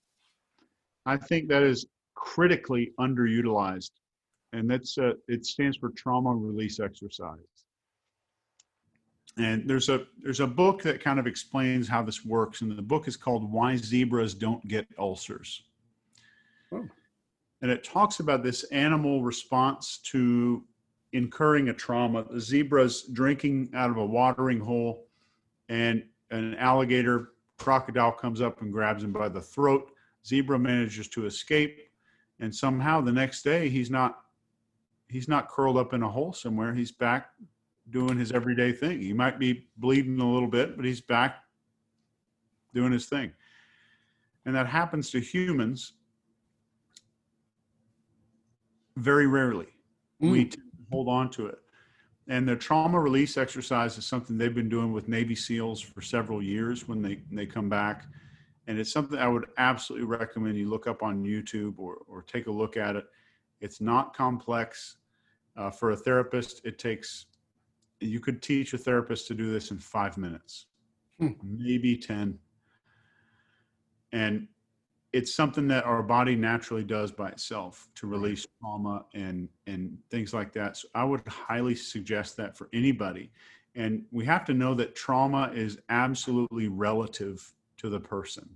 I 1.06 1.18
think 1.18 1.50
that 1.50 1.64
is 1.64 1.86
critically 2.16 2.92
underutilized 3.00 3.92
and 4.54 4.70
that's 4.70 4.98
uh, 4.98 5.14
it 5.28 5.46
stands 5.46 5.78
for 5.78 5.90
trauma 5.98 6.34
release 6.34 6.80
exercise. 6.80 7.40
And 9.38 9.68
there's 9.68 9.90
a 9.90 10.06
there's 10.22 10.42
a 10.42 10.48
book 10.48 10.84
that 10.84 11.02
kind 11.02 11.20
of 11.20 11.26
explains 11.26 11.88
how 11.88 12.04
this 12.04 12.24
works, 12.24 12.62
and 12.62 12.72
the 12.72 12.82
book 12.82 13.08
is 13.08 13.18
called 13.18 13.52
"Why 13.52 13.76
Zebras 13.76 14.36
Don't 14.36 14.66
Get 14.68 14.88
Ulcers." 15.00 15.64
Oh. 16.72 16.88
And 17.62 17.72
it 17.72 17.84
talks 17.84 18.20
about 18.20 18.44
this 18.44 18.64
animal 18.66 19.24
response 19.24 19.98
to 20.10 20.64
incurring 21.14 21.70
a 21.70 21.74
trauma. 21.74 22.26
The 22.30 22.42
zebra's 22.42 23.04
drinking 23.14 23.70
out 23.74 23.90
of 23.90 23.98
a 23.98 24.06
watering 24.06 24.60
hole, 24.60 25.08
and 25.70 26.04
an 26.30 26.56
alligator 26.56 27.30
crocodile 27.58 28.12
comes 28.12 28.42
up 28.42 28.62
and 28.62 28.72
grabs 28.72 29.04
him 29.04 29.14
by 29.14 29.30
the 29.30 29.42
throat. 29.42 29.92
Zebra 30.26 30.60
manages 30.60 31.08
to 31.10 31.26
escape, 31.26 31.80
and 32.40 32.54
somehow 32.54 33.02
the 33.02 33.12
next 33.12 33.42
day 33.42 33.70
he's 33.70 33.90
not 33.90 34.20
he's 35.10 35.28
not 35.28 35.50
curled 35.50 35.78
up 35.78 35.94
in 35.94 36.04
a 36.04 36.10
hole 36.10 36.34
somewhere. 36.34 36.74
He's 36.74 36.92
back 36.92 37.32
doing 37.90 38.18
his 38.18 38.32
everyday 38.32 38.72
thing. 38.72 39.00
He 39.00 39.14
might 39.14 39.40
be 39.40 39.68
bleeding 39.78 40.20
a 40.20 40.32
little 40.32 40.48
bit, 40.48 40.76
but 40.76 40.86
he's 40.86 41.02
back 41.02 41.44
doing 42.74 42.92
his 42.92 43.06
thing. 43.06 43.32
And 44.46 44.56
that 44.56 44.68
happens 44.68 45.10
to 45.12 45.20
humans 45.20 45.94
very 48.98 49.28
rarely. 49.28 49.68
Mm. 50.22 50.32
We 50.32 50.52
hold 50.92 51.08
on 51.08 51.30
to 51.32 51.48
it. 51.48 51.60
And 52.28 52.48
the 52.48 52.56
trauma 52.56 53.00
release 53.00 53.38
exercise 53.38 53.98
is 53.98 54.06
something 54.06 54.38
they've 54.38 54.56
been 54.56 54.70
doing 54.70 54.94
with 54.94 55.10
Navy 55.10 55.36
SEALs 55.36 55.82
for 55.82 56.02
several 56.02 56.42
years 56.42 56.88
when 56.88 57.02
they, 57.02 57.20
they 57.32 57.46
come 57.46 57.68
back. 57.68 58.06
And 58.68 58.80
it's 58.80 58.94
something 58.94 59.20
I 59.20 59.28
would 59.28 59.48
absolutely 59.58 60.08
recommend 60.08 60.58
you 60.58 60.70
look 60.70 60.88
up 60.88 61.04
on 61.04 61.24
YouTube 61.24 61.78
or, 61.78 61.98
or 62.08 62.22
take 62.22 62.48
a 62.48 62.52
look 62.52 62.78
at 62.78 62.96
it. 62.96 63.06
It's 63.60 63.82
not 63.82 64.16
complex. 64.16 64.98
Uh, 65.56 65.70
for 65.70 65.92
a 65.92 65.96
therapist, 65.96 66.66
it 66.66 66.80
takes, 66.80 67.26
you 68.04 68.20
could 68.20 68.42
teach 68.42 68.74
a 68.74 68.78
therapist 68.78 69.28
to 69.28 69.34
do 69.34 69.52
this 69.52 69.72
in 69.72 69.80
five 69.80 70.18
minutes, 70.18 70.68
hmm. 71.20 71.32
maybe 71.44 71.98
10. 71.98 72.38
And 74.12 74.48
it's 75.14 75.34
something 75.34 75.68
that 75.68 75.86
our 75.86 76.02
body 76.02 76.36
naturally 76.36 76.84
does 76.84 77.12
by 77.12 77.30
itself 77.30 77.88
to 77.96 78.08
release 78.08 78.48
trauma 78.60 79.06
and 79.14 79.48
and 79.68 79.98
things 80.10 80.34
like 80.34 80.52
that. 80.54 80.78
So 80.78 80.88
I 80.96 81.04
would 81.04 81.26
highly 81.28 81.76
suggest 81.76 82.36
that 82.38 82.58
for 82.58 82.68
anybody. 82.74 83.32
And 83.76 84.06
we 84.12 84.26
have 84.26 84.44
to 84.46 84.54
know 84.54 84.74
that 84.76 84.96
trauma 84.96 85.52
is 85.54 85.80
absolutely 85.90 86.68
relative 86.68 87.54
to 87.78 87.90
the 87.90 88.00
person. 88.00 88.50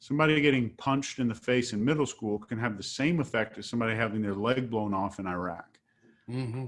Somebody 0.00 0.38
getting 0.40 0.70
punched 0.70 1.18
in 1.18 1.28
the 1.28 1.34
face 1.34 1.72
in 1.72 1.82
middle 1.82 2.04
school 2.04 2.38
can 2.38 2.58
have 2.58 2.76
the 2.76 2.82
same 2.82 3.20
effect 3.20 3.56
as 3.56 3.66
somebody 3.66 3.94
having 3.94 4.20
their 4.20 4.34
leg 4.34 4.68
blown 4.68 4.92
off 4.92 5.18
in 5.18 5.26
Iraq. 5.26 5.78
Mm-hmm. 6.28 6.66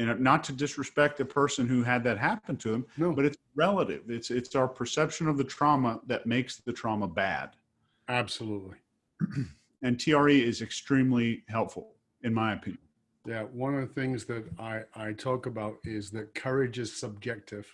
And 0.00 0.18
not 0.18 0.42
to 0.44 0.52
disrespect 0.52 1.18
the 1.18 1.26
person 1.26 1.68
who 1.68 1.82
had 1.82 2.02
that 2.04 2.16
happen 2.16 2.56
to 2.56 2.70
them, 2.70 2.86
no. 2.96 3.12
but 3.12 3.26
it's 3.26 3.36
relative. 3.54 4.08
It's 4.08 4.30
it's 4.30 4.54
our 4.54 4.66
perception 4.66 5.28
of 5.28 5.36
the 5.36 5.44
trauma 5.44 6.00
that 6.06 6.24
makes 6.26 6.56
the 6.56 6.72
trauma 6.72 7.06
bad. 7.06 7.50
Absolutely. 8.08 8.78
and 9.82 10.00
TRE 10.00 10.42
is 10.42 10.62
extremely 10.62 11.44
helpful, 11.48 11.92
in 12.22 12.32
my 12.32 12.54
opinion. 12.54 12.80
Yeah, 13.26 13.42
one 13.42 13.74
of 13.74 13.86
the 13.86 13.94
things 14.00 14.24
that 14.24 14.44
I, 14.58 14.82
I 14.94 15.12
talk 15.12 15.44
about 15.44 15.76
is 15.84 16.10
that 16.12 16.34
courage 16.34 16.78
is 16.78 16.98
subjective. 16.98 17.66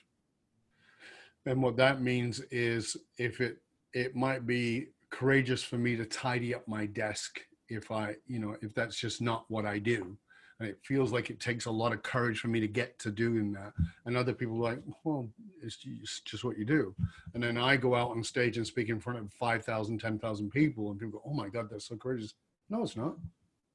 And 1.47 1.63
what 1.63 1.77
that 1.77 2.03
means 2.03 2.41
is 2.51 2.97
if 3.19 3.41
it 3.41 3.59
it 3.95 4.17
might 4.17 4.49
be 4.49 4.89
courageous 5.11 5.63
for 5.63 5.79
me 5.79 5.95
to 5.95 6.05
tidy 6.05 6.57
up 6.57 6.67
my 6.67 6.87
desk 6.87 7.41
if 7.69 7.93
I, 7.93 8.17
you 8.27 8.41
know, 8.41 8.57
if 8.63 8.75
that's 8.75 8.97
just 8.99 9.23
not 9.23 9.45
what 9.49 9.65
I 9.65 9.79
do 9.79 10.19
and 10.59 10.69
it 10.69 10.79
feels 10.83 11.13
like 11.13 11.29
it 11.29 11.41
takes 11.41 11.67
a 11.67 11.71
lot 11.71 11.93
of 11.93 12.03
courage 12.03 12.41
for 12.41 12.49
me 12.49 12.61
to 12.61 12.69
get 12.69 12.99
to 12.99 13.11
doing 13.11 13.53
that. 13.53 13.73
And 14.05 14.17
other 14.17 14.33
people 14.33 14.57
are 14.57 14.71
like 14.71 14.83
well 15.05 15.29
it's 15.63 15.77
just 16.25 16.45
what 16.45 16.59
you 16.59 16.65
do. 16.65 16.95
And 17.35 17.43
then 17.43 17.59
i 17.59 17.77
go 17.77 17.95
out 17.95 18.11
on 18.11 18.25
stage 18.25 18.57
and 18.57 18.67
speak 18.67 18.89
in 18.89 19.01
front 19.01 19.19
of 19.19 19.33
5000 19.35 19.99
10000 19.99 20.51
people 20.51 20.91
and 20.91 20.99
people 20.99 21.21
go 21.21 21.31
oh 21.31 21.35
my 21.35 21.49
god 21.49 21.69
that's 21.71 21.89
so 21.89 21.97
courageous. 21.97 22.35
No 22.71 22.83
it's 22.83 22.97
not. 22.97 23.17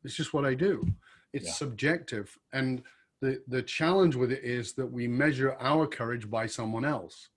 It's 0.03 0.15
just 0.15 0.33
what 0.33 0.45
i 0.45 0.53
do. 0.53 0.85
It's 1.33 1.47
yeah. 1.47 1.53
subjective. 1.53 2.37
And 2.53 2.81
the 3.21 3.41
the 3.47 3.61
challenge 3.61 4.15
with 4.15 4.31
it 4.31 4.43
is 4.43 4.73
that 4.73 4.91
we 4.91 5.07
measure 5.07 5.55
our 5.59 5.85
courage 5.85 6.29
by 6.29 6.47
someone 6.47 6.85
else. 6.85 7.29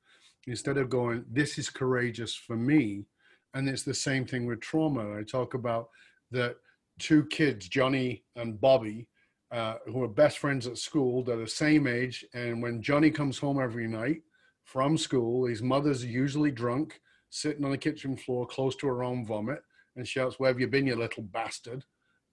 Instead 0.46 0.78
of 0.78 0.88
going 0.88 1.24
this 1.30 1.59
is 1.59 1.68
courageous 1.68 2.35
for 2.35 2.57
me 2.57 3.04
and 3.52 3.68
it's 3.68 3.85
the 3.85 3.94
same 3.94 4.24
thing 4.24 4.46
with 4.46 4.61
trauma. 4.61 5.16
I 5.18 5.22
talk 5.22 5.54
about 5.54 5.90
that 6.30 6.57
two 6.98 7.24
kids 7.26 7.68
johnny 7.68 8.22
and 8.37 8.61
bobby 8.61 9.09
uh, 9.55 9.77
who 9.87 10.03
are 10.03 10.09
best 10.09 10.38
friends 10.38 10.67
at 10.67 10.77
school. 10.77 11.23
They're 11.23 11.37
the 11.37 11.47
same 11.47 11.87
age. 11.87 12.25
And 12.35 12.61
when 12.61 12.83
Johnny 12.83 13.11
comes 13.11 13.38
home 13.38 13.62
every 13.62 13.87
night 13.87 14.23
from 14.64 14.99
school, 14.99 15.47
his 15.47 15.62
mother's 15.62 16.05
usually 16.05 16.51
drunk, 16.51 17.01
sitting 17.31 17.64
on 17.64 17.70
the 17.70 17.78
kitchen 17.78 18.16
floor 18.16 18.49
close 18.49 18.74
to 18.76 18.89
her 18.89 19.05
own 19.05 19.24
vomit, 19.24 19.61
and 19.95 20.09
shouts, 20.09 20.41
Where 20.41 20.51
have 20.51 20.59
you 20.59 20.66
been, 20.66 20.89
you 20.89 20.97
little 20.97 21.22
bastard? 21.22 21.85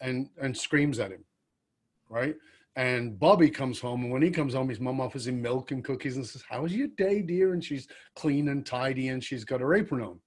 And, 0.02 0.30
and 0.42 0.58
screams 0.58 0.98
at 0.98 1.12
him. 1.12 1.24
Right. 2.10 2.36
And 2.76 3.20
Bobby 3.20 3.52
comes 3.52 3.80
home, 3.80 4.02
and 4.02 4.12
when 4.12 4.24
he 4.24 4.32
comes 4.32 4.56
home, 4.56 4.70
his 4.70 4.80
mom 4.80 5.00
offers 5.00 5.28
him 5.28 5.40
milk 5.40 5.70
and 5.70 5.84
cookies 5.84 6.16
and 6.16 6.26
says, 6.26 6.44
How's 6.50 6.74
your 6.74 6.88
day, 6.98 7.22
dear? 7.22 7.54
And 7.54 7.64
she's 7.64 7.88
clean 8.16 8.50
and 8.50 8.66
tidy, 8.66 9.10
and 9.10 9.24
she's 9.24 9.46
got 9.46 9.62
her 9.62 9.76
apron 9.76 10.02
on. 10.02 10.20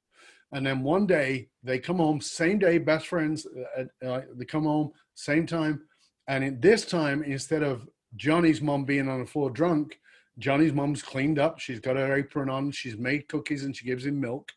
And 0.53 0.64
then 0.64 0.85
one 0.85 1.09
day 1.09 1.49
they 1.64 1.81
come 1.81 1.97
home, 1.97 2.21
same 2.21 2.61
day, 2.61 2.79
best 2.79 3.09
friends. 3.09 3.49
Uh, 3.77 4.07
uh, 4.07 4.21
they 4.37 4.45
come 4.45 4.62
home, 4.62 4.93
same 5.16 5.45
time 5.45 5.81
and 6.27 6.45
at 6.45 6.62
this 6.62 6.85
time, 6.87 7.22
instead 7.22 7.62
of 7.62 7.89
Johnny's 8.16 8.62
mom 8.62 8.85
being 8.85 9.09
on 9.09 9.20
the 9.20 9.27
floor 9.27 9.51
drunk, 9.51 9.99
Johnny's 10.39 10.72
mom's 10.72 11.03
cleaned 11.03 11.39
up. 11.39 11.61
She's 11.61 11.81
got 11.81 11.97
her 11.97 12.16
apron 12.16 12.49
on. 12.49 12.70
She's 12.72 12.97
made 12.97 13.29
cookies 13.29 13.64
and 13.64 13.77
she 13.77 13.87
gives 13.87 14.07
him 14.07 14.20
milk. 14.20 14.51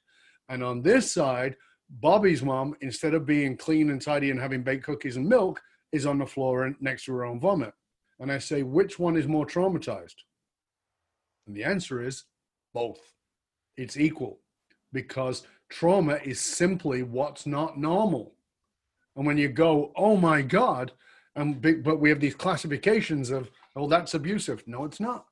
And 0.50 0.64
on 0.64 0.82
this 0.82 1.12
side, 1.12 1.56
Bobby's 1.90 2.42
mom, 2.42 2.76
instead 2.82 3.14
of 3.14 3.26
being 3.26 3.58
clean 3.58 3.90
and 3.90 4.02
tidy 4.02 4.32
and 4.32 4.40
having 4.40 4.64
baked 4.64 4.86
cookies 4.86 5.18
and 5.18 5.28
milk, 5.28 5.62
is 5.92 6.06
on 6.06 6.18
the 6.18 6.26
floor 6.26 6.76
next 6.80 7.06
to 7.06 7.14
her 7.14 7.26
own 7.26 7.40
vomit. 7.40 7.74
And 8.20 8.32
I 8.32 8.40
say, 8.40 8.64
which 8.64 8.98
one 8.98 9.16
is 9.16 9.28
more 9.28 9.46
traumatized? 9.46 10.16
And 11.46 11.56
the 11.56 11.64
answer 11.64 12.02
is 12.02 12.24
both. 12.74 13.00
It's 13.78 13.98
equal. 13.98 14.40
because 14.94 15.46
trauma 15.70 16.20
is 16.24 16.40
simply 16.40 17.04
what's 17.04 17.46
not 17.46 17.78
normal. 17.78 18.34
And 19.16 19.26
when 19.26 19.38
you 19.38 19.50
go, 19.50 19.92
oh 19.96 20.16
my 20.16 20.42
God, 20.42 20.92
and 21.38 21.84
but 21.84 22.00
we 22.00 22.10
have 22.10 22.20
these 22.20 22.36
classifications 22.36 23.30
of, 23.30 23.50
oh, 23.76 23.88
that's 23.88 24.16
abusive. 24.16 24.64
No, 24.68 24.84
it's 24.86 25.00
not. 25.00 25.26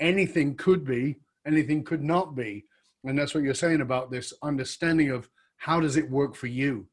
Anything 0.00 0.54
could 0.54 0.84
be, 0.84 1.18
anything 1.46 1.82
could 1.82 2.02
not 2.02 2.34
be. 2.34 2.64
And 3.04 3.18
that's 3.18 3.34
what 3.34 3.42
you're 3.42 3.54
saying 3.54 3.80
about 3.80 4.10
this 4.10 4.32
understanding 4.42 5.10
of 5.10 5.28
how 5.56 5.80
does 5.80 5.96
it 5.96 6.10
work 6.10 6.34
for 6.34 6.46
you? 6.46 6.86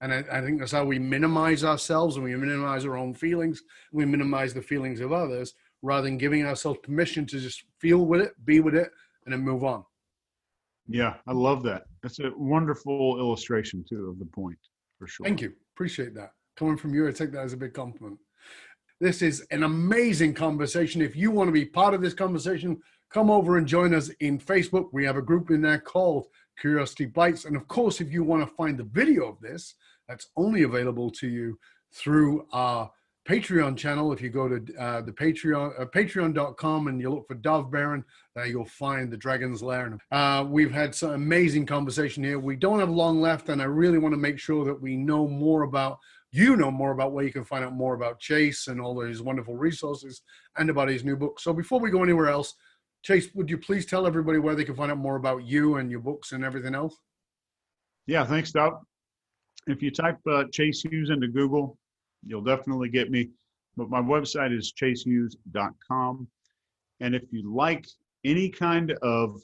And 0.00 0.12
I, 0.12 0.24
I 0.30 0.40
think 0.42 0.60
that's 0.60 0.72
how 0.72 0.84
we 0.84 0.98
minimize 0.98 1.64
ourselves 1.64 2.16
and 2.16 2.24
we 2.24 2.36
minimize 2.36 2.84
our 2.84 2.96
own 2.96 3.14
feelings. 3.14 3.62
We 3.92 4.04
minimize 4.04 4.54
the 4.54 4.62
feelings 4.62 5.00
of 5.00 5.12
others 5.12 5.54
rather 5.82 6.02
than 6.02 6.18
giving 6.18 6.44
ourselves 6.44 6.80
permission 6.82 7.26
to 7.26 7.40
just 7.40 7.64
feel 7.78 8.04
with 8.04 8.20
it, 8.20 8.32
be 8.44 8.60
with 8.60 8.74
it, 8.74 8.90
and 9.24 9.32
then 9.32 9.40
move 9.40 9.64
on. 9.64 9.84
Yeah, 10.86 11.14
I 11.26 11.32
love 11.32 11.62
that. 11.64 11.84
That's 12.02 12.18
a 12.20 12.30
wonderful 12.36 13.18
illustration 13.18 13.84
too 13.88 14.08
of 14.10 14.18
the 14.18 14.24
point 14.26 14.58
for 14.98 15.06
sure. 15.06 15.24
Thank 15.24 15.40
you. 15.40 15.52
Appreciate 15.74 16.14
that. 16.14 16.32
Coming 16.58 16.76
from 16.76 16.92
you, 16.92 17.06
I 17.06 17.12
take 17.12 17.30
that 17.32 17.44
as 17.44 17.52
a 17.52 17.56
big 17.56 17.72
compliment. 17.72 18.18
This 19.00 19.22
is 19.22 19.46
an 19.52 19.62
amazing 19.62 20.34
conversation. 20.34 21.00
If 21.00 21.14
you 21.14 21.30
want 21.30 21.46
to 21.46 21.52
be 21.52 21.64
part 21.64 21.94
of 21.94 22.00
this 22.00 22.14
conversation, 22.14 22.82
come 23.10 23.30
over 23.30 23.58
and 23.58 23.66
join 23.66 23.94
us 23.94 24.08
in 24.18 24.40
Facebook. 24.40 24.88
We 24.92 25.04
have 25.04 25.16
a 25.16 25.22
group 25.22 25.52
in 25.52 25.62
there 25.62 25.78
called 25.78 26.26
Curiosity 26.60 27.06
Bites. 27.06 27.44
And 27.44 27.54
of 27.54 27.68
course, 27.68 28.00
if 28.00 28.10
you 28.10 28.24
want 28.24 28.42
to 28.42 28.54
find 28.56 28.76
the 28.76 28.82
video 28.82 29.28
of 29.28 29.38
this, 29.40 29.76
that's 30.08 30.30
only 30.36 30.64
available 30.64 31.10
to 31.12 31.28
you 31.28 31.56
through 31.94 32.44
our 32.52 32.90
Patreon 33.28 33.76
channel. 33.76 34.12
If 34.12 34.20
you 34.20 34.30
go 34.30 34.48
to 34.48 34.76
uh, 34.80 35.02
the 35.02 35.12
Patreon, 35.12 35.80
uh, 35.80 35.84
patreon.com 35.84 36.88
and 36.88 37.00
you 37.00 37.10
look 37.10 37.28
for 37.28 37.34
Dov 37.34 37.70
Baron, 37.70 38.04
uh, 38.36 38.42
you'll 38.42 38.64
find 38.64 39.12
the 39.12 39.16
Dragon's 39.16 39.62
Lair. 39.62 39.96
Uh, 40.10 40.44
we've 40.48 40.72
had 40.72 40.92
some 40.92 41.10
amazing 41.10 41.66
conversation 41.66 42.24
here. 42.24 42.40
We 42.40 42.56
don't 42.56 42.80
have 42.80 42.90
long 42.90 43.20
left, 43.20 43.48
and 43.48 43.62
I 43.62 43.66
really 43.66 43.98
want 43.98 44.14
to 44.14 44.18
make 44.18 44.40
sure 44.40 44.64
that 44.64 44.80
we 44.80 44.96
know 44.96 45.28
more 45.28 45.62
about 45.62 45.98
you 46.30 46.56
know 46.56 46.70
more 46.70 46.92
about 46.92 47.12
where 47.12 47.24
you 47.24 47.32
can 47.32 47.44
find 47.44 47.64
out 47.64 47.74
more 47.74 47.94
about 47.94 48.20
Chase 48.20 48.66
and 48.66 48.80
all 48.80 49.00
these 49.00 49.22
wonderful 49.22 49.56
resources 49.56 50.22
and 50.56 50.68
about 50.68 50.88
his 50.88 51.04
new 51.04 51.16
book. 51.16 51.40
So 51.40 51.52
before 51.52 51.80
we 51.80 51.90
go 51.90 52.02
anywhere 52.02 52.28
else, 52.28 52.54
Chase, 53.02 53.28
would 53.34 53.48
you 53.48 53.58
please 53.58 53.86
tell 53.86 54.06
everybody 54.06 54.38
where 54.38 54.54
they 54.54 54.64
can 54.64 54.74
find 54.74 54.90
out 54.90 54.98
more 54.98 55.16
about 55.16 55.44
you 55.44 55.76
and 55.76 55.90
your 55.90 56.00
books 56.00 56.32
and 56.32 56.44
everything 56.44 56.74
else? 56.74 56.96
Yeah, 58.06 58.24
thanks, 58.24 58.52
Doug. 58.52 58.74
If 59.66 59.82
you 59.82 59.90
type 59.90 60.18
uh, 60.30 60.44
Chase 60.52 60.82
Hughes 60.82 61.10
into 61.10 61.28
Google, 61.28 61.78
you'll 62.26 62.42
definitely 62.42 62.88
get 62.88 63.10
me. 63.10 63.30
But 63.76 63.90
my 63.90 64.00
website 64.00 64.56
is 64.56 64.72
chasehughes.com. 64.72 66.28
And 67.00 67.14
if 67.14 67.22
you 67.30 67.54
like 67.54 67.86
any 68.24 68.48
kind 68.48 68.92
of 69.02 69.40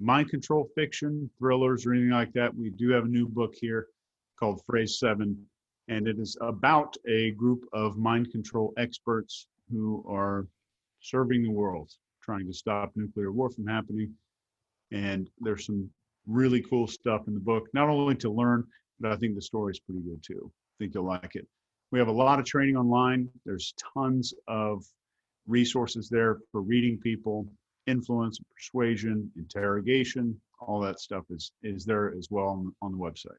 mind 0.00 0.30
control 0.30 0.68
fiction, 0.74 1.30
thrillers, 1.38 1.86
or 1.86 1.92
anything 1.92 2.10
like 2.10 2.32
that, 2.32 2.54
we 2.54 2.70
do 2.70 2.90
have 2.90 3.04
a 3.04 3.08
new 3.08 3.28
book 3.28 3.54
here 3.54 3.86
called 4.38 4.60
Phrase 4.66 4.98
Seven. 4.98 5.38
And 5.88 6.08
it 6.08 6.18
is 6.18 6.36
about 6.40 6.96
a 7.06 7.32
group 7.32 7.64
of 7.72 7.96
mind 7.96 8.30
control 8.30 8.72
experts 8.78 9.46
who 9.70 10.04
are 10.08 10.46
serving 11.00 11.42
the 11.42 11.50
world, 11.50 11.90
trying 12.22 12.46
to 12.46 12.52
stop 12.52 12.92
nuclear 12.96 13.32
war 13.32 13.50
from 13.50 13.66
happening. 13.66 14.14
And 14.92 15.28
there's 15.40 15.66
some 15.66 15.90
really 16.26 16.62
cool 16.62 16.86
stuff 16.86 17.28
in 17.28 17.34
the 17.34 17.40
book, 17.40 17.68
not 17.74 17.88
only 17.88 18.14
to 18.16 18.30
learn, 18.30 18.64
but 19.00 19.12
I 19.12 19.16
think 19.16 19.34
the 19.34 19.42
story 19.42 19.72
is 19.72 19.80
pretty 19.80 20.00
good 20.00 20.22
too. 20.22 20.50
I 20.50 20.74
think 20.78 20.94
you'll 20.94 21.04
like 21.04 21.34
it. 21.34 21.46
We 21.90 21.98
have 21.98 22.08
a 22.08 22.12
lot 22.12 22.38
of 22.38 22.46
training 22.46 22.76
online. 22.76 23.28
There's 23.44 23.74
tons 23.94 24.32
of 24.48 24.84
resources 25.46 26.08
there 26.08 26.38
for 26.50 26.62
reading 26.62 26.98
people, 26.98 27.46
influence, 27.86 28.38
persuasion, 28.56 29.30
interrogation, 29.36 30.40
all 30.60 30.80
that 30.80 31.00
stuff 31.00 31.24
is 31.30 31.52
is 31.62 31.84
there 31.84 32.14
as 32.16 32.28
well 32.30 32.48
on, 32.48 32.74
on 32.80 32.92
the 32.92 32.98
website. 32.98 33.38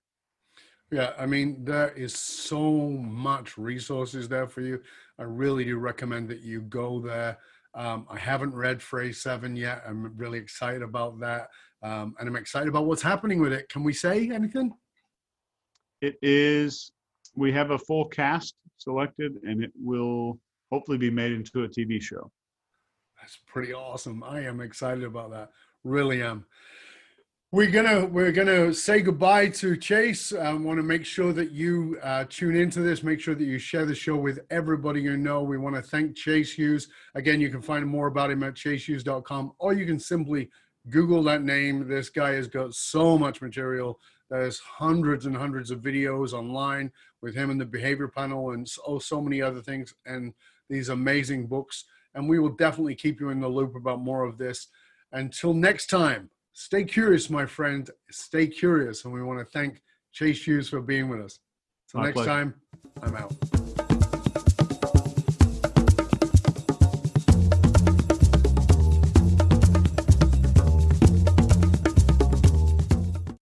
Yeah, 0.91 1.13
I 1.17 1.25
mean 1.25 1.65
there 1.65 1.89
is 1.89 2.15
so 2.15 2.61
much 2.61 3.57
resources 3.57 4.29
there 4.29 4.47
for 4.47 4.61
you. 4.61 4.81
I 5.19 5.23
really 5.23 5.65
do 5.65 5.77
recommend 5.77 6.29
that 6.29 6.41
you 6.41 6.61
go 6.61 6.99
there. 6.99 7.37
Um, 7.73 8.07
I 8.09 8.17
haven't 8.17 8.55
read 8.55 8.81
Phrase 8.81 9.21
Seven 9.21 9.55
yet. 9.55 9.83
I'm 9.87 10.15
really 10.15 10.37
excited 10.37 10.81
about 10.81 11.19
that, 11.19 11.49
um, 11.81 12.15
and 12.19 12.29
I'm 12.29 12.35
excited 12.35 12.69
about 12.69 12.85
what's 12.85 13.01
happening 13.01 13.41
with 13.41 13.51
it. 13.51 13.67
Can 13.69 13.83
we 13.83 13.93
say 13.93 14.29
anything? 14.29 14.73
It 16.01 16.17
is 16.21 16.91
we 17.35 17.51
have 17.51 17.71
a 17.71 17.77
full 17.77 18.05
cast 18.05 18.55
selected 18.77 19.33
and 19.43 19.63
it 19.63 19.71
will 19.75 20.39
hopefully 20.71 20.97
be 20.97 21.09
made 21.09 21.31
into 21.31 21.63
a 21.63 21.69
TV 21.69 22.01
show. 22.01 22.31
That's 23.19 23.37
pretty 23.45 23.73
awesome. 23.73 24.23
I 24.23 24.41
am 24.41 24.61
excited 24.61 25.03
about 25.03 25.31
that. 25.31 25.51
Really 25.83 26.21
am. 26.21 26.45
We're 27.55 27.71
gonna 27.71 28.05
we're 28.05 28.33
gonna 28.33 28.73
say 28.73 28.99
goodbye 28.99 29.47
to 29.47 29.77
Chase. 29.77 30.33
I 30.33 30.51
want 30.51 30.77
to 30.77 30.83
make 30.83 31.05
sure 31.05 31.31
that 31.31 31.51
you 31.51 31.97
uh, 32.03 32.25
tune 32.27 32.53
into 32.53 32.81
this. 32.81 33.01
Make 33.01 33.21
sure 33.21 33.33
that 33.33 33.45
you 33.45 33.59
share 33.59 33.85
the 33.85 33.95
show 33.95 34.17
with 34.17 34.39
everybody 34.49 35.01
you 35.01 35.15
know. 35.15 35.41
We 35.41 35.57
want 35.57 35.77
to 35.77 35.81
thank 35.81 36.17
Chase 36.17 36.51
Hughes. 36.51 36.89
Again, 37.15 37.39
you 37.39 37.49
can 37.49 37.61
find 37.61 37.87
more 37.87 38.07
about 38.07 38.29
him 38.29 38.43
at 38.43 38.55
chasehughes.com, 38.55 39.53
or 39.57 39.71
you 39.71 39.85
can 39.85 40.01
simply 40.01 40.49
Google 40.89 41.23
that 41.23 41.43
name. 41.43 41.87
This 41.87 42.09
guy 42.09 42.33
has 42.33 42.49
got 42.49 42.73
so 42.73 43.17
much 43.17 43.41
material. 43.41 44.01
There's 44.29 44.59
hundreds 44.59 45.25
and 45.25 45.37
hundreds 45.37 45.71
of 45.71 45.79
videos 45.79 46.33
online 46.33 46.91
with 47.21 47.35
him 47.35 47.51
and 47.51 47.61
the 47.61 47.65
behavior 47.65 48.09
panel 48.09 48.51
and 48.51 48.67
oh 48.85 48.99
so 48.99 49.21
many 49.21 49.41
other 49.41 49.61
things 49.61 49.93
and 50.05 50.33
these 50.69 50.89
amazing 50.89 51.47
books. 51.47 51.85
And 52.15 52.27
we 52.27 52.37
will 52.37 52.49
definitely 52.49 52.95
keep 52.95 53.21
you 53.21 53.29
in 53.29 53.39
the 53.39 53.47
loop 53.47 53.77
about 53.77 54.01
more 54.01 54.25
of 54.25 54.37
this. 54.37 54.67
Until 55.13 55.53
next 55.53 55.87
time, 55.89 56.29
stay 56.55 56.83
curious, 56.83 57.29
my 57.29 57.45
friend. 57.45 57.87
Stay 58.09 58.47
curious. 58.47 59.05
And 59.05 59.13
we 59.13 59.21
want 59.21 59.39
to 59.39 59.45
thank 59.45 59.83
Chase 60.11 60.47
Hughes 60.47 60.69
for 60.69 60.81
being 60.81 61.09
with 61.09 61.21
us. 61.21 61.39
Until 61.93 62.05
next 62.05 62.13
pleasure. 62.15 62.29
time, 62.29 62.55
I'm 63.03 63.15
out. 63.15 63.64